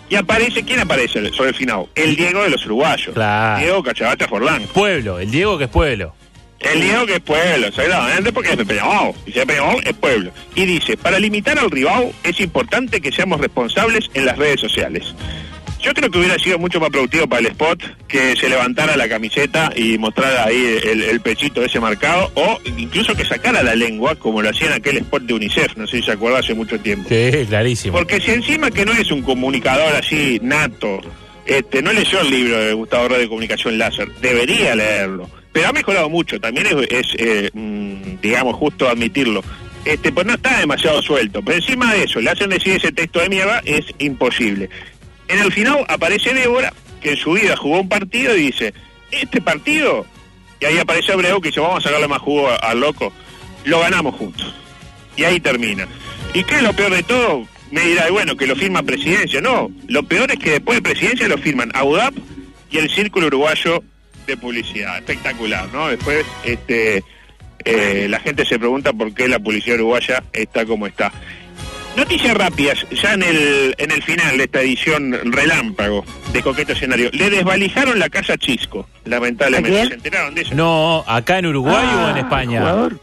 Y 0.10 0.16
aparece, 0.16 0.64
¿quién 0.64 0.80
aparece 0.80 1.32
sobre 1.34 1.50
el 1.50 1.56
final? 1.56 1.86
El 1.94 2.16
Diego 2.16 2.42
de 2.42 2.50
los 2.50 2.66
uruguayos. 2.66 3.14
Claro. 3.14 3.60
Diego 3.60 3.84
Cachabata 3.84 4.28
Forlán. 4.28 4.64
Pueblo, 4.74 5.20
el 5.20 5.30
Diego 5.30 5.58
que 5.58 5.66
es 5.66 5.70
pueblo. 5.70 6.14
El 6.60 6.82
Diego 6.82 7.06
que 7.06 7.16
es 7.16 7.20
pueblo, 7.20 7.72
seguramente 7.72 8.32
porque 8.32 8.52
es 8.52 8.58
Peñarol. 8.58 9.14
Y 9.26 9.32
si 9.32 9.40
es 9.40 9.94
pueblo. 9.94 10.32
Y 10.56 10.66
dice, 10.66 10.98
para 10.98 11.20
limitar 11.20 11.58
al 11.60 11.70
rival 11.70 12.12
es 12.24 12.40
importante 12.40 13.00
que 13.00 13.12
seamos 13.12 13.40
responsables 13.40 14.10
en 14.14 14.26
las 14.26 14.38
redes 14.38 14.60
sociales. 14.60 15.14
Yo 15.80 15.94
creo 15.94 16.10
que 16.10 16.18
hubiera 16.18 16.38
sido 16.40 16.58
mucho 16.58 16.80
más 16.80 16.90
productivo 16.90 17.28
para 17.28 17.42
el 17.42 17.48
spot 17.48 17.84
que 18.08 18.36
se 18.36 18.50
levantara 18.50 18.98
la 18.98 19.08
camiseta 19.08 19.72
y 19.76 19.98
mostrara 20.00 20.46
ahí 20.46 20.80
el, 20.84 21.04
el 21.04 21.22
pechito 21.22 21.64
ese 21.64 21.80
marcado 21.80 22.32
o 22.34 22.60
incluso 22.66 23.16
que 23.16 23.24
sacara 23.24 23.62
la 23.62 23.76
lengua 23.76 24.16
como 24.16 24.42
lo 24.42 24.50
hacía 24.50 24.68
en 24.68 24.74
aquel 24.74 24.98
spot 24.98 25.24
de 25.24 25.36
UNICEF, 25.36 25.78
no 25.78 25.86
sé 25.86 25.98
si 25.98 26.04
se 26.04 26.12
acuerda 26.14 26.40
hace 26.40 26.56
mucho 26.56 26.80
tiempo. 26.80 27.08
Sí, 27.10 27.46
clarísimo. 27.48 27.96
Porque 27.96 28.20
si 28.20 28.32
encima 28.32 28.72
que 28.72 28.86
no 28.86 28.92
es 28.92 29.12
un 29.12 29.22
comunicador 29.22 29.94
así 29.96 30.40
nato, 30.42 31.00
este, 31.46 31.82
no 31.82 31.94
leyó 31.94 32.22
el 32.22 32.32
libro 32.32 32.58
de 32.58 32.74
Gustavo 32.74 33.08
Red 33.10 33.20
de 33.20 33.30
Comunicación 33.30 33.78
Láser, 33.78 34.12
debería 34.20 34.76
leerlo. 34.76 35.30
Pero 35.52 35.70
ha 35.70 35.74
mejorado 35.74 36.10
mucho, 36.10 36.40
también 36.40 36.68
es, 36.90 37.08
eh, 37.18 37.50
mm, 37.54 38.22
digamos, 38.22 38.56
justo 38.56 38.88
admitirlo. 38.88 39.44
Este, 39.86 40.12
pues 40.12 40.28
no 40.28 40.34
está 40.34 40.60
demasiado 40.60 41.02
suelto. 41.02 41.42
Pero 41.42 41.58
encima 41.58 41.94
de 41.94 42.04
eso, 42.04 42.20
le 42.20 42.30
hacen 42.30 42.50
decir 42.50 42.74
ese 42.74 42.92
texto 42.92 43.20
de 43.20 43.30
mierda, 43.30 43.62
es 43.66 43.86
imposible. 44.00 44.70
En 45.28 45.40
el 45.40 45.52
final 45.52 45.86
aparece 45.88 46.34
Débora, 46.34 46.74
que 47.02 47.12
en 47.12 47.18
su 47.18 47.34
vida 47.34 47.56
jugó 47.56 47.82
un 47.82 47.90
partido 47.90 48.36
y 48.36 48.48
dice, 48.48 48.74
este 49.12 49.42
partido, 49.42 50.06
y 50.60 50.66
ahí 50.66 50.78
aparece 50.78 51.12
Abreu 51.12 51.42
que 51.42 51.50
dice, 51.50 51.60
vamos 51.60 51.80
a 51.80 51.88
sacarle 51.88 52.08
más 52.08 52.20
jugo 52.20 52.50
al 52.62 52.80
loco, 52.80 53.14
lo 53.66 53.80
ganamos 53.80 54.16
juntos. 54.16 54.54
Y 55.16 55.24
ahí 55.24 55.40
termina. 55.40 55.88
¿Y 56.34 56.44
qué 56.44 56.56
es 56.56 56.64
lo 56.64 56.74
peor 56.74 56.94
de 56.94 57.04
todo? 57.04 57.48
Me 57.72 57.82
dirá, 57.82 58.10
bueno, 58.12 58.38
que 58.38 58.48
lo 58.48 58.56
firma 58.56 58.84
presidencia. 58.84 59.42
No, 59.42 59.72
lo 59.88 60.04
peor 60.04 60.32
es 60.32 60.40
que 60.40 60.52
después 60.52 60.78
de 60.78 60.82
presidencia 60.82 61.28
lo 61.28 61.38
firman 61.38 61.72
AUDAP 61.74 62.14
y 62.72 62.78
el 62.78 62.90
Círculo 62.90 63.28
Uruguayo 63.28 63.84
de 64.28 64.38
Publicidad. 64.38 64.98
Espectacular, 64.98 65.68
¿no? 65.74 65.88
Después 65.88 66.26
este, 66.44 67.04
eh, 67.66 68.08
la 68.10 68.20
gente 68.20 68.46
se 68.46 68.60
pregunta 68.60 68.94
por 68.94 69.14
qué 69.14 69.28
la 69.28 69.40
publicidad 69.40 69.78
uruguaya 69.78 70.24
está 70.34 70.66
como 70.66 70.86
está. 70.86 71.12
Noticias 71.96 72.36
rápidas, 72.38 72.86
ya 72.92 73.14
en 73.16 73.24
el, 73.24 73.74
en 73.80 73.90
el 73.90 74.04
final 74.04 74.38
de 74.38 74.44
esta 74.44 74.62
edición 74.62 75.18
relámpago 75.32 76.06
de 76.32 76.44
Coqueto 76.44 76.74
Escenario. 76.74 77.10
Le 77.12 77.32
desvalijaron 77.32 77.98
la 77.98 78.08
casa 78.10 78.38
Chisco, 78.38 78.88
lamentablemente. 79.06 79.82
¿A? 79.82 79.88
¿Se 79.88 79.94
enteraron 79.96 80.36
de 80.36 80.42
eso? 80.42 80.54
No, 80.54 81.04
acá 81.08 81.40
en 81.40 81.48
Uruguay 81.48 81.74
o 81.98 82.10
en 82.10 82.16
Ah, 82.18 82.20
España. 82.20 82.60
jugador. 82.60 83.00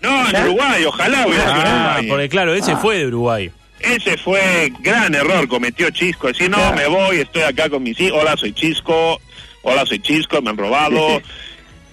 No, 0.00 0.26
en 0.26 0.32
¿Ya? 0.32 0.44
Uruguay, 0.44 0.84
ojalá 0.84 1.26
hubiera 1.26 1.94
Ah, 1.96 2.00
porque 2.08 2.28
claro, 2.28 2.54
ese 2.54 2.76
fue 2.76 2.98
de 2.98 3.06
Uruguay. 3.08 3.50
Ese 3.80 4.16
fue 4.18 4.72
gran 4.80 5.12
error, 5.14 5.48
cometió 5.48 5.90
Chisco. 5.90 6.28
Decir, 6.28 6.48
no, 6.50 6.58
Claro. 6.58 6.76
me 6.76 6.86
voy, 6.86 7.16
estoy 7.20 7.42
acá 7.42 7.68
con 7.68 7.82
mis 7.82 7.98
hijos. 7.98 8.20
Hola, 8.22 8.36
soy 8.36 8.52
Chisco. 8.52 9.20
Hola, 9.62 9.84
soy 9.86 10.00
Chisco, 10.00 10.40
me 10.42 10.50
han 10.50 10.56
robado. 10.56 11.20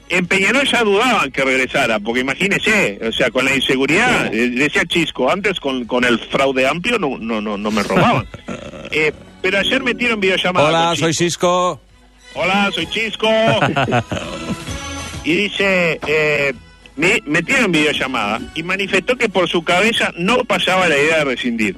En 0.10 0.26
Peñarol 0.26 0.66
ya 0.66 0.84
dudaban 0.84 1.32
que 1.32 1.44
regresara, 1.44 2.00
porque 2.00 2.22
imagínese, 2.22 2.98
o 3.06 3.12
sea, 3.12 3.30
con 3.30 3.44
la 3.44 3.54
inseguridad, 3.54 4.34
eh, 4.34 4.50
decía 4.52 4.86
Chisco, 4.86 5.30
antes 5.30 5.60
con, 5.60 5.84
con 5.84 6.06
el 6.06 6.18
fraude 6.18 6.66
amplio 6.66 6.98
no, 6.98 7.18
no, 7.18 7.42
no, 7.42 7.58
no 7.58 7.72
me 7.72 7.84
robaban. 7.84 8.28
Eh, 8.90 9.12
pero 9.42 9.60
ayer 9.60 9.84
metieron 9.84 10.22
videollamada. 10.22 10.70
Hola, 10.70 10.96
soy 10.96 11.14
Cisco. 11.14 11.82
Hola, 12.36 12.72
soy 12.74 12.88
Chisco. 12.88 13.28
y 15.26 15.34
dice, 15.34 16.00
eh, 16.08 16.54
me 16.96 17.22
metieron 17.26 17.72
videollamada 17.72 18.40
y 18.56 18.64
manifestó 18.64 19.18
que 19.18 19.28
por 19.28 19.50
su 19.50 19.64
cabeza 19.64 20.14
no 20.18 20.46
pasaba 20.46 20.88
la 20.88 20.98
idea 20.98 21.18
de 21.18 21.26
rescindir. 21.26 21.76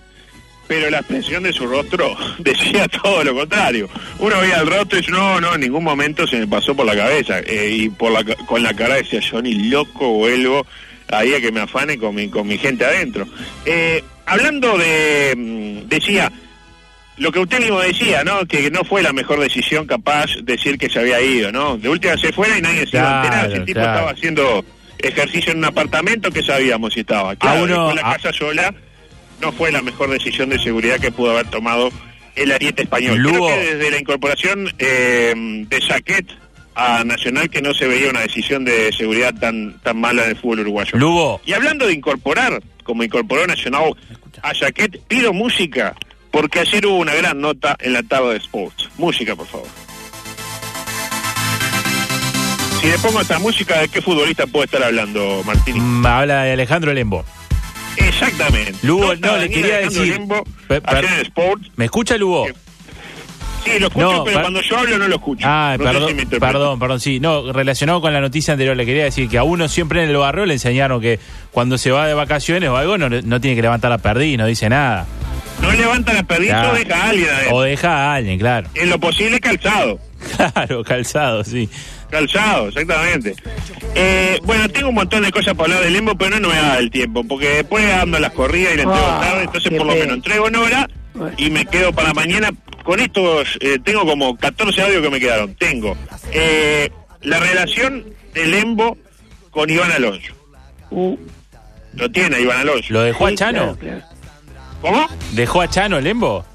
Pero 0.70 0.90
la 0.92 1.00
expresión 1.00 1.44
de 1.44 1.52
su 1.52 1.66
rostro 1.68 2.16
decía 2.38 2.88
todo 2.88 3.24
lo 3.26 3.34
contrario. 3.36 3.90
Uno 4.20 4.40
veía 4.40 4.58
el 4.62 4.68
rostro 4.68 4.98
y 5.00 5.02
dice, 5.02 5.12
no, 5.12 5.42
no, 5.42 5.56
en 5.56 5.62
ningún 5.62 5.84
momento 5.84 6.26
se 6.28 6.38
me 6.38 6.48
pasó 6.48 6.74
por 6.76 6.86
la 6.86 6.96
cabeza. 6.96 7.40
Eh, 7.40 7.70
y 7.76 7.90
por 7.90 8.12
la, 8.12 8.24
con 8.46 8.64
la 8.64 8.74
cara 8.74 8.96
decía, 8.96 9.20
yo 9.20 9.42
ni 9.42 9.70
loco 9.70 10.08
vuelvo 10.14 10.66
ahí 11.12 11.34
a 11.34 11.42
que 11.42 11.52
me 11.52 11.60
afane 11.62 11.98
con 11.98 12.14
mi, 12.16 12.30
con 12.30 12.48
mi 12.48 12.58
gente 12.60 12.86
adentro. 12.86 13.28
Eh, 13.66 14.04
hablando 14.28 14.78
de, 14.78 15.34
mm, 15.36 15.88
decía, 15.90 16.32
lo 17.18 17.32
que 17.32 17.40
usted 17.40 17.60
mismo 17.60 17.80
decía, 17.82 18.24
¿no? 18.24 18.46
Que 18.46 18.70
no 18.70 18.84
fue 18.84 19.02
la 19.02 19.12
mejor 19.12 19.40
decisión 19.40 19.88
capaz 19.88 20.28
decir 20.44 20.78
que 20.78 20.88
se 20.90 21.00
había 21.00 21.20
ido, 21.20 21.52
¿no? 21.52 21.78
De 21.78 21.90
última 21.90 22.16
se 22.16 22.32
fuera 22.32 22.58
y 22.58 22.62
nadie 22.62 22.86
se 22.86 22.98
iba 22.98 23.10
a 23.12 23.26
enterar. 23.26 23.40
Claro, 23.40 23.52
Si 23.52 23.58
el 23.60 23.66
tipo 23.66 23.80
claro. 23.80 23.94
estaba 23.94 24.12
haciendo 24.12 24.66
ejercicio 25.00 25.52
en 25.52 25.58
un 25.58 25.66
apartamento 25.66 26.30
que 26.32 26.44
sabíamos 26.44 26.94
si 26.94 27.00
estaba. 27.00 27.36
Claro, 27.36 27.64
uno- 27.64 27.88
dejó 27.90 27.96
la 27.96 28.02
a- 28.12 28.14
casa 28.18 28.32
sola 28.32 28.74
no 29.42 29.52
fue 29.52 29.72
la 29.72 29.82
mejor 29.82 30.10
decisión 30.10 30.50
de 30.50 30.60
seguridad 30.60 31.00
que 31.00 31.12
pudo 31.12 31.32
haber 31.32 31.48
tomado 31.48 31.90
el 32.36 32.52
ariete 32.52 32.84
español. 32.84 33.18
Lugo. 33.18 33.48
Creo 33.48 33.60
que 33.60 33.76
desde 33.76 33.92
la 33.92 34.00
incorporación 34.00 34.74
eh, 34.80 35.34
de 35.68 35.82
Saquet 35.82 36.26
a 36.76 37.04
Nacional 37.04 37.50
que 37.50 37.62
no 37.62 37.74
se 37.74 37.88
veía 37.88 38.10
una 38.10 38.22
decisión 38.22 38.64
de 38.64 38.92
seguridad 38.94 39.34
tan 39.34 39.80
tan 39.80 40.00
mala 40.00 40.24
en 40.24 40.32
el 40.32 40.36
fútbol 40.38 40.62
uruguayo. 40.62 40.98
Lugo. 40.98 41.42
Y 41.46 41.54
hablando 41.54 41.88
de 41.88 41.94
incorporar, 41.94 42.62
como 42.84 43.04
incorporó 43.04 43.46
Nacional 43.48 43.96
a 44.42 44.54
Jaquet, 44.54 45.02
pido 45.08 45.34
música, 45.34 45.96
porque 46.32 46.60
ayer 46.60 46.86
hubo 46.86 46.98
una 46.98 47.14
gran 47.14 47.42
nota 47.42 47.76
en 47.80 47.94
la 47.94 48.04
tarde 48.04 48.34
de 48.34 48.38
Sports. 48.38 48.90
Música, 48.98 49.36
por 49.36 49.48
favor. 49.48 49.68
Si 52.80 52.88
le 52.88 52.98
pongo 53.00 53.20
esta 53.20 53.40
música, 53.40 53.82
¿de 53.82 53.90
qué 53.90 54.02
futbolista 54.02 54.48
puede 54.48 54.66
estar 54.66 54.82
hablando, 54.82 55.44
Martín? 55.46 55.76
Mm, 55.78 56.06
habla 56.06 56.44
de 56.44 56.54
Alejandro 56.54 56.94
Lembo. 56.94 57.26
Exactamente. 58.08 58.74
Lugo, 58.84 59.16
no, 59.16 59.38
le 59.38 59.50
quería 59.50 59.80
decir- 59.82 60.20
per- 60.68 61.06
Sports. 61.24 61.72
¿Me 61.76 61.86
escucha 61.86 62.18
Lugo? 62.18 62.46
Sí, 63.66 63.78
lo 63.78 63.88
escucho, 63.88 64.06
No, 64.12 64.24
pero 64.24 64.36
per- 64.36 64.42
cuando 64.42 64.62
yo 64.62 64.78
hablo 64.78 64.98
no 64.98 65.08
lo 65.08 65.16
escucho. 65.16 65.46
Ah, 65.48 65.76
No 65.78 65.84
perdón, 65.84 66.16
si 66.18 66.26
perdón, 66.40 66.80
perdón, 66.80 67.00
sí. 67.02 67.20
No, 67.20 67.52
relacionado 67.52 68.00
con 68.02 68.14
la 68.14 68.22
noticia 68.22 68.54
anterior, 68.54 68.76
le 68.78 68.86
quería 68.86 69.04
decir 69.04 69.28
que 69.30 69.38
a 69.38 69.44
uno 69.44 69.68
siempre 69.68 70.02
en 70.04 70.10
el 70.10 70.16
barrio 70.18 70.46
le 70.46 70.54
enseñaron 70.54 71.02
que 71.02 71.20
cuando 71.52 71.78
se 71.78 71.92
va 71.92 72.08
de 72.08 72.14
vacaciones 72.14 72.70
o 72.70 72.78
algo 72.78 72.98
no, 72.98 73.10
no 73.10 73.42
tiene 73.42 73.56
que 73.56 73.62
levantar 73.62 73.92
la 73.92 73.98
perdiz, 73.98 74.38
no 74.38 74.46
dice 74.46 74.70
nada. 74.70 75.06
No 75.62 75.72
levanta 75.74 76.14
la 76.14 76.24
perdiz 76.24 76.50
Claro. 76.52 76.72
o 76.72 76.74
deja 76.76 76.96
a 76.96 77.10
alguien 77.10 77.30
adentro. 77.30 77.56
O 77.58 77.62
deja 77.62 77.90
a 77.98 78.14
alguien, 78.16 78.40
claro. 78.40 78.70
En 78.76 78.90
lo 78.90 79.00
posible 79.00 79.40
calzado. 79.40 80.00
Claro, 80.54 80.84
calzado, 80.84 81.44
sí. 81.44 81.70
Calzado, 82.10 82.70
exactamente. 82.70 83.36
Eh, 83.96 84.40
bueno, 84.44 84.68
tengo 84.70 84.90
un 84.90 84.96
montón 84.96 85.24
de 85.24 85.32
cosas 85.32 85.54
para 85.54 85.66
hablar 85.76 85.84
de 85.84 85.92
Lembo, 85.92 86.16
pero 86.16 86.32
no, 86.32 86.40
no 86.40 86.50
me 86.50 86.56
da 86.56 86.78
el 86.80 86.90
tiempo, 86.90 87.24
porque 87.24 87.48
después 87.50 87.86
ando 87.94 88.18
las 88.20 88.32
corridas 88.32 88.74
y 88.74 88.78
le 88.78 88.84
entrego 88.84 89.06
Ah, 89.08 89.22
tarde, 89.22 89.44
entonces 89.44 89.74
por 89.78 89.86
lo 89.88 89.94
menos 89.94 90.16
entrego 90.16 90.48
en 90.48 90.56
hora 90.56 90.90
y 91.38 91.50
me 91.50 91.66
quedo 91.66 91.94
para 91.94 92.14
mañana. 92.14 92.50
Con 92.84 93.00
estos, 93.00 93.58
eh, 93.62 93.78
tengo 93.84 94.06
como 94.06 94.36
14 94.38 94.82
audios 94.82 95.04
que 95.04 95.10
me 95.12 95.20
quedaron. 95.20 95.54
Tengo 95.56 95.96
eh, 96.32 96.90
la 97.22 97.40
relación 97.40 98.06
de 98.34 98.48
Lembo 98.48 98.98
con 99.52 99.70
Iván 99.70 99.92
Alonso. 99.92 100.34
Uh, 100.90 101.16
Lo 101.94 102.10
tiene 102.10 102.40
Iván 102.42 102.62
Alonso. 102.62 102.88
¿Lo 102.90 103.02
dejó 103.04 103.28
sí, 103.28 103.34
a 103.34 103.38
Chano? 103.38 103.78
claro, 103.78 104.00
claro. 104.00 104.04
¿Cómo? 104.82 105.08
¿Dejó 105.34 105.62
a 105.62 105.70
Chano 105.70 106.00
Lembo? 106.00 106.46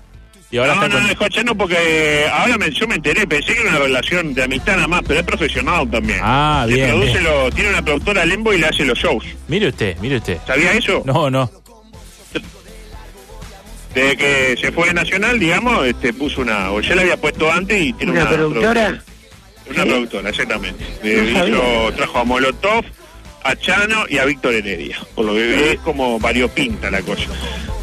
Y 0.54 0.56
ahora 0.58 0.76
no, 0.76 0.84
está 0.84 1.00
no, 1.00 1.16
con... 1.18 1.44
no 1.46 1.54
porque 1.56 2.26
ahora 2.32 2.56
me, 2.58 2.70
yo 2.70 2.86
me 2.86 2.94
enteré, 2.94 3.26
pensé 3.26 3.54
que 3.54 3.60
era 3.62 3.70
una 3.70 3.78
relación 3.80 4.32
de 4.34 4.44
amistad 4.44 4.76
nada 4.76 4.86
más, 4.86 5.02
pero 5.04 5.18
es 5.18 5.26
profesional 5.26 5.90
también. 5.90 6.20
Ah, 6.22 6.64
Le 6.68 6.76
bien, 6.76 6.90
produce 6.90 7.10
bien. 7.18 7.24
lo- 7.24 7.50
tiene 7.50 7.70
una 7.70 7.82
productora 7.82 8.24
Lembo 8.24 8.52
y 8.52 8.58
le 8.58 8.68
hace 8.68 8.84
los 8.84 8.96
shows. 8.96 9.24
Mire 9.48 9.66
usted, 9.70 9.96
mire 9.98 10.18
usted. 10.18 10.38
¿Sabía 10.46 10.70
eso? 10.74 11.02
No, 11.04 11.28
no. 11.28 11.50
Desde 13.94 14.16
que 14.16 14.56
se 14.60 14.70
fue 14.70 14.86
de 14.86 14.94
Nacional, 14.94 15.40
digamos, 15.40 15.86
este, 15.86 16.12
puso 16.12 16.40
una, 16.42 16.70
o 16.70 16.80
ya 16.80 16.94
la 16.94 17.02
había 17.02 17.16
puesto 17.16 17.50
antes 17.50 17.80
y 17.80 17.92
tiene 17.92 18.12
¿Una 18.12 18.20
una, 18.22 18.30
productora? 18.30 18.88
Una 19.70 19.82
¿Sí? 19.82 19.88
productora, 19.88 20.30
exactamente. 20.30 20.84
Eh, 21.02 21.32
No 21.32 21.48
hizo, 21.48 21.92
trajo 21.96 22.18
a 22.20 22.24
Molotov, 22.24 22.84
a 23.44 23.54
Chano 23.56 24.04
y 24.08 24.18
a 24.18 24.24
Víctor 24.24 24.54
Heredia. 24.54 24.98
Por 25.14 25.26
lo 25.26 25.34
que 25.34 25.72
es 25.72 25.78
como 25.80 26.18
variopinta 26.18 26.90
la 26.90 27.02
cosa. 27.02 27.26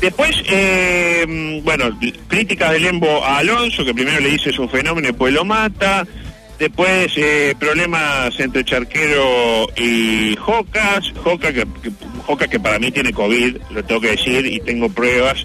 Después, 0.02 0.32
eh, 0.50 1.60
bueno, 1.64 1.98
críticas 2.28 2.72
de 2.72 2.80
Lembo 2.80 3.24
a 3.24 3.38
Alonso, 3.38 3.86
que 3.86 3.94
primero 3.94 4.20
le 4.20 4.32
dice 4.32 4.50
es 4.50 4.60
un 4.60 4.70
fenómeno 4.70 5.08
y 5.08 5.12
después 5.12 5.34
lo 5.34 5.46
mata. 5.46 6.06
Después, 6.60 7.12
eh, 7.16 7.56
problemas 7.60 8.40
entre 8.40 8.64
Charquero 8.64 9.68
y 9.78 10.36
Jocas. 10.38 11.12
Joca 11.24 11.54
que, 11.54 11.62
que- 11.82 11.92
Joca 12.26 12.48
que 12.48 12.60
para 12.60 12.78
mí 12.78 12.92
tiene 12.92 13.12
COVID, 13.14 13.58
lo 13.72 13.84
tengo 13.84 14.00
que 14.02 14.12
decir, 14.12 14.46
y 14.46 14.60
tengo 14.60 14.90
pruebas. 14.90 15.44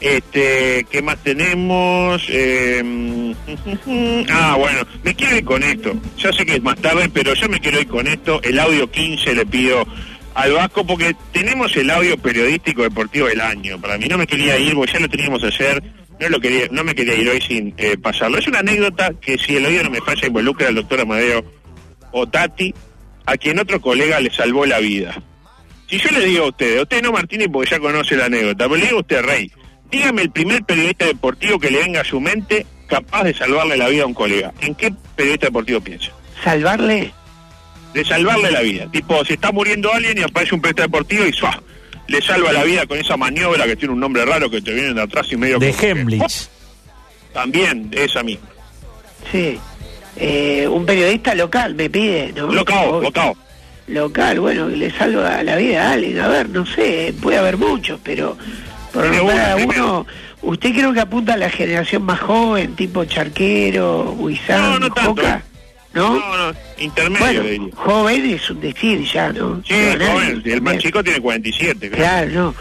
Este, 0.00 0.86
¿qué 0.90 1.00
más 1.02 1.22
tenemos? 1.22 2.22
Eh, 2.28 3.34
ah, 4.30 4.56
bueno, 4.58 4.80
me 5.02 5.14
quiero 5.14 5.36
ir 5.36 5.44
con 5.44 5.62
esto. 5.62 5.94
Ya 6.18 6.32
sé 6.32 6.44
que 6.44 6.56
es 6.56 6.62
más 6.62 6.76
tarde, 6.76 7.08
pero 7.12 7.34
yo 7.34 7.48
me 7.48 7.60
quiero 7.60 7.80
ir 7.80 7.88
con 7.88 8.06
esto. 8.06 8.40
El 8.42 8.58
audio 8.58 8.90
15 8.90 9.34
le 9.34 9.46
pido 9.46 9.86
al 10.34 10.52
Vasco 10.52 10.86
porque 10.86 11.16
tenemos 11.32 11.74
el 11.76 11.90
audio 11.90 12.18
periodístico 12.18 12.82
deportivo 12.82 13.26
del 13.26 13.40
año. 13.40 13.80
Para 13.80 13.96
mí 13.96 14.06
no 14.06 14.18
me 14.18 14.26
quería 14.26 14.58
ir, 14.58 14.74
porque 14.74 14.92
ya 14.92 15.00
lo 15.00 15.08
teníamos 15.08 15.42
ayer. 15.42 15.82
No 16.20 16.28
lo 16.28 16.40
quería, 16.40 16.68
no 16.70 16.84
me 16.84 16.94
quería 16.94 17.14
ir 17.14 17.28
hoy 17.28 17.40
sin 17.40 17.74
eh, 17.76 17.96
pasarlo. 17.96 18.38
Es 18.38 18.46
una 18.46 18.60
anécdota 18.60 19.12
que 19.20 19.38
si 19.38 19.56
el 19.56 19.66
oído 19.66 19.84
no 19.84 19.90
me 19.90 20.00
falla 20.00 20.26
involucra 20.26 20.68
al 20.68 20.74
doctor 20.74 21.00
Amadeo 21.00 21.44
Otati, 22.10 22.74
a 23.26 23.36
quien 23.36 23.58
otro 23.58 23.80
colega 23.80 24.20
le 24.20 24.30
salvó 24.30 24.64
la 24.64 24.78
vida. 24.78 25.22
Si 25.88 25.98
yo 25.98 26.10
le 26.10 26.24
digo 26.24 26.44
a 26.44 26.48
usted, 26.48 26.78
a 26.78 26.82
usted 26.82 27.02
no 27.02 27.12
Martínez 27.12 27.48
porque 27.52 27.70
ya 27.70 27.78
conoce 27.78 28.16
la 28.16 28.26
anécdota, 28.26 28.64
pero 28.64 28.76
le 28.76 28.86
digo 28.86 28.98
a 28.98 29.00
usted, 29.00 29.22
Rey, 29.22 29.52
dígame 29.90 30.22
el 30.22 30.30
primer 30.30 30.62
periodista 30.64 31.06
deportivo 31.06 31.58
que 31.58 31.70
le 31.70 31.78
venga 31.78 32.00
a 32.00 32.04
su 32.04 32.20
mente 32.20 32.66
capaz 32.86 33.24
de 33.24 33.34
salvarle 33.34 33.76
la 33.76 33.88
vida 33.88 34.04
a 34.04 34.06
un 34.06 34.14
colega. 34.14 34.52
¿En 34.60 34.74
qué 34.74 34.92
periodista 35.16 35.46
deportivo 35.46 35.80
piensa? 35.80 36.10
¿Salvarle? 36.44 37.12
De 37.94 38.04
salvarle 38.04 38.50
la 38.50 38.60
vida. 38.60 38.86
Tipo, 38.90 39.24
se 39.24 39.34
está 39.34 39.50
muriendo 39.52 39.92
alguien 39.92 40.18
y 40.18 40.22
aparece 40.22 40.54
un 40.54 40.60
periodista 40.60 40.82
deportivo 40.82 41.26
y 41.26 41.32
¡suá! 41.32 41.62
le 42.08 42.22
salva 42.22 42.52
la 42.52 42.62
vida 42.62 42.86
con 42.86 42.98
esa 42.98 43.16
maniobra 43.16 43.64
que 43.66 43.74
tiene 43.74 43.92
un 43.92 43.98
nombre 43.98 44.24
raro 44.24 44.48
que 44.48 44.60
te 44.60 44.72
vienen 44.72 44.94
de 44.94 45.02
atrás 45.02 45.26
y 45.32 45.36
medio... 45.36 45.58
De 45.58 45.70
como 45.70 45.80
que- 45.80 45.90
Hemlich. 45.90 46.48
También, 47.32 47.90
esa 47.92 48.22
misma. 48.22 48.46
Sí. 49.32 49.58
Eh, 50.16 50.66
un 50.70 50.86
periodista 50.86 51.34
local 51.34 51.74
me 51.74 51.90
pide, 51.90 52.32
¿no? 52.34 52.46
Locao, 52.52 53.00
locao. 53.02 53.36
Local, 53.88 54.40
bueno, 54.40 54.68
que 54.68 54.76
le 54.76 54.90
salva 54.90 55.42
la 55.42 55.56
vida 55.56 55.88
a 55.88 55.92
alguien. 55.92 56.18
A 56.20 56.28
ver, 56.28 56.48
no 56.48 56.64
sé, 56.64 57.12
puede 57.20 57.38
haber 57.38 57.56
muchos, 57.56 58.00
pero 58.02 58.36
por 58.92 59.02
Tiene 59.02 59.16
nombrar 59.18 59.50
a 59.50 59.56
uno, 59.56 60.06
usted 60.42 60.72
creo 60.74 60.92
que 60.92 61.00
apunta 61.00 61.34
a 61.34 61.36
la 61.36 61.50
generación 61.50 62.02
más 62.02 62.20
joven, 62.20 62.74
tipo 62.74 63.04
Charquero, 63.04 64.12
Huizán, 64.12 64.60
No, 64.60 64.78
no 64.78 64.90
tanto, 64.90 65.10
Joca, 65.10 65.36
¿eh? 65.36 65.42
¿no? 65.94 66.14
No, 66.18 66.36
no, 66.36 66.58
intermedio 66.78 67.42
Bueno, 67.42 67.70
joven 67.74 68.30
es 68.30 68.50
un 68.50 68.60
decir 68.60 69.02
ya, 69.04 69.32
¿no? 69.32 69.62
Sí, 69.66 69.74
No, 69.98 70.06
joven, 70.06 70.42
el 70.44 70.62
más 70.62 70.78
chico 70.78 71.02
tiene 71.02 71.20
47. 71.20 71.90
creo. 71.90 71.98
Claro, 71.98 72.30
no. 72.32 72.54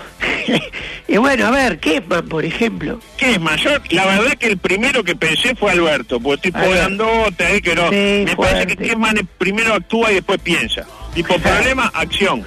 y 1.07 1.17
bueno, 1.17 1.47
a 1.47 1.51
ver, 1.51 1.79
Kepman, 1.79 2.27
por 2.27 2.45
ejemplo. 2.45 2.99
¿Qué 3.17 3.31
es 3.31 3.41
mayor? 3.41 3.81
La 3.89 4.05
verdad 4.05 4.33
que 4.37 4.47
el 4.47 4.57
primero 4.57 5.03
que 5.03 5.15
pensé 5.15 5.55
fue 5.55 5.71
Alberto, 5.71 6.19
porque 6.19 6.51
tipo 6.51 6.59
grandote 6.69 7.45
ahí 7.45 7.61
que 7.61 7.75
no. 7.75 7.89
Sí, 7.89 8.23
Me 8.25 8.35
parece 8.37 8.67
que. 8.67 8.77
Kessman 8.77 9.27
primero 9.37 9.73
actúa 9.73 10.11
y 10.11 10.15
después 10.15 10.39
piensa. 10.41 10.85
Tipo, 11.13 11.37
problema, 11.39 11.91
acción. 11.93 12.45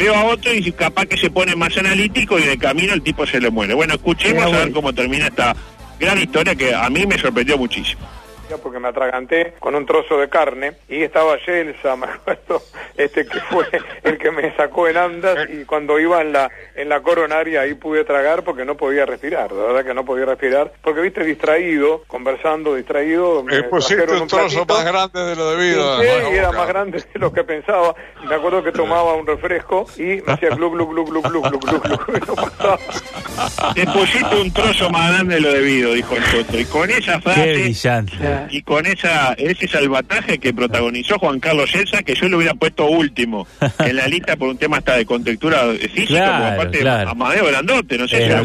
Veo 0.00 0.14
a 0.14 0.24
otro 0.24 0.50
y 0.54 0.72
capaz 0.72 1.04
que 1.04 1.18
se 1.18 1.28
pone 1.28 1.54
más 1.54 1.76
analítico 1.76 2.38
y 2.38 2.42
de 2.44 2.56
camino 2.56 2.94
el 2.94 3.02
tipo 3.02 3.26
se 3.26 3.38
le 3.38 3.50
muere. 3.50 3.74
Bueno, 3.74 3.92
escuchemos 3.92 4.44
a 4.44 4.48
ver 4.48 4.72
cómo 4.72 4.94
termina 4.94 5.26
esta 5.26 5.54
gran 5.98 6.16
historia 6.16 6.54
que 6.54 6.74
a 6.74 6.88
mí 6.88 7.04
me 7.04 7.18
sorprendió 7.18 7.58
muchísimo. 7.58 8.00
Porque 8.58 8.78
me 8.78 8.88
atraganté 8.88 9.54
con 9.60 9.74
un 9.74 9.86
trozo 9.86 10.18
de 10.18 10.28
carne 10.28 10.72
y 10.88 11.02
estaba 11.02 11.36
Yelsa, 11.44 11.96
me 11.96 12.06
acuerdo, 12.06 12.62
este 12.96 13.26
que 13.26 13.40
fue 13.40 13.66
el 14.02 14.18
que 14.18 14.30
me 14.30 14.54
sacó 14.56 14.88
en 14.88 14.96
andas 14.96 15.48
y 15.50 15.64
cuando 15.64 15.98
iba 15.98 16.20
en 16.20 16.32
la 16.32 16.50
en 16.74 16.88
la 16.88 17.00
coronaria 17.00 17.62
ahí 17.62 17.74
pude 17.74 18.04
tragar 18.04 18.42
porque 18.44 18.64
no 18.64 18.76
podía 18.76 19.06
respirar, 19.06 19.52
la 19.52 19.62
verdad 19.64 19.84
que 19.84 19.94
no 19.94 20.04
podía 20.04 20.24
respirar, 20.26 20.72
porque 20.82 21.00
viste 21.00 21.24
distraído, 21.24 22.04
conversando 22.06 22.74
distraído, 22.74 23.42
me 23.42 23.56
Eh, 23.58 23.62
pusiste 23.64 23.96
trajeron 23.96 24.22
un 24.22 24.28
trozo 24.28 24.66
platito. 24.66 24.74
más 24.74 24.84
grande 25.12 25.30
de 25.30 25.36
lo 25.36 25.50
debido. 25.50 26.00
Sí, 26.00 26.08
y 26.32 26.36
era 26.36 26.52
más 26.52 26.68
grande 26.68 26.98
de 27.12 27.18
lo 27.20 27.32
que 27.32 27.44
pensaba. 27.44 27.94
Y 28.22 28.26
Me 28.26 28.34
acuerdo 28.36 28.62
que 28.62 28.72
tomaba 28.72 29.14
un 29.14 29.26
refresco 29.26 29.86
y 29.96 30.22
me 30.26 30.32
hacía 30.32 30.50
glu 30.50 30.70
glu 30.70 30.86
glu 30.86 31.04
glu 31.04 31.22
glu 31.22 31.40
glu 31.42 31.58
glu 31.58 31.80
glu 31.80 31.98
y 32.16 32.20
no 32.26 32.34
pasaba. 32.36 32.78
Te 33.74 33.86
pusiste 33.86 34.36
un 34.40 34.52
trozo 34.52 34.90
más 34.90 35.12
grande 35.12 35.34
de 35.36 35.40
lo 35.40 35.52
debido, 35.52 35.92
dijo 35.92 36.14
el 36.16 36.40
otro. 36.40 36.58
Y 36.58 36.64
con 36.66 36.90
esa 36.90 37.14
Qué 37.16 37.20
frase 37.22 37.52
brillante. 37.54 38.12
Y 38.50 38.62
con 38.62 38.86
esa 38.86 39.34
ese 39.34 39.68
salvataje 39.68 40.38
que 40.38 40.54
protagonizó 40.54 41.18
Juan 41.18 41.40
Carlos 41.40 41.74
Elsa, 41.74 42.02
que 42.02 42.14
yo 42.14 42.28
lo 42.28 42.38
hubiera 42.38 42.54
puesto 42.54 42.86
último 42.86 43.46
en 43.78 43.96
la 43.96 44.06
lista 44.08 44.36
por 44.36 44.48
un 44.48 44.58
tema 44.58 44.78
hasta 44.78 44.96
de 44.96 45.04
contextura 45.04 45.64
física, 45.92 46.06
Claro, 46.06 46.32
porque 46.32 46.54
aparte 46.54 46.78
claro. 46.80 47.10
Amadeo 47.10 47.46
Grandote, 47.46 47.98
no 47.98 48.08
sé 48.08 48.24
si 48.24 48.44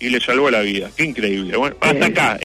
y 0.00 0.08
le 0.08 0.20
salvó 0.20 0.50
la 0.50 0.60
vida. 0.60 0.90
Qué 0.96 1.04
increíble. 1.04 1.56
Bueno, 1.56 1.76
hasta 1.80 2.06
acá. 2.06 2.38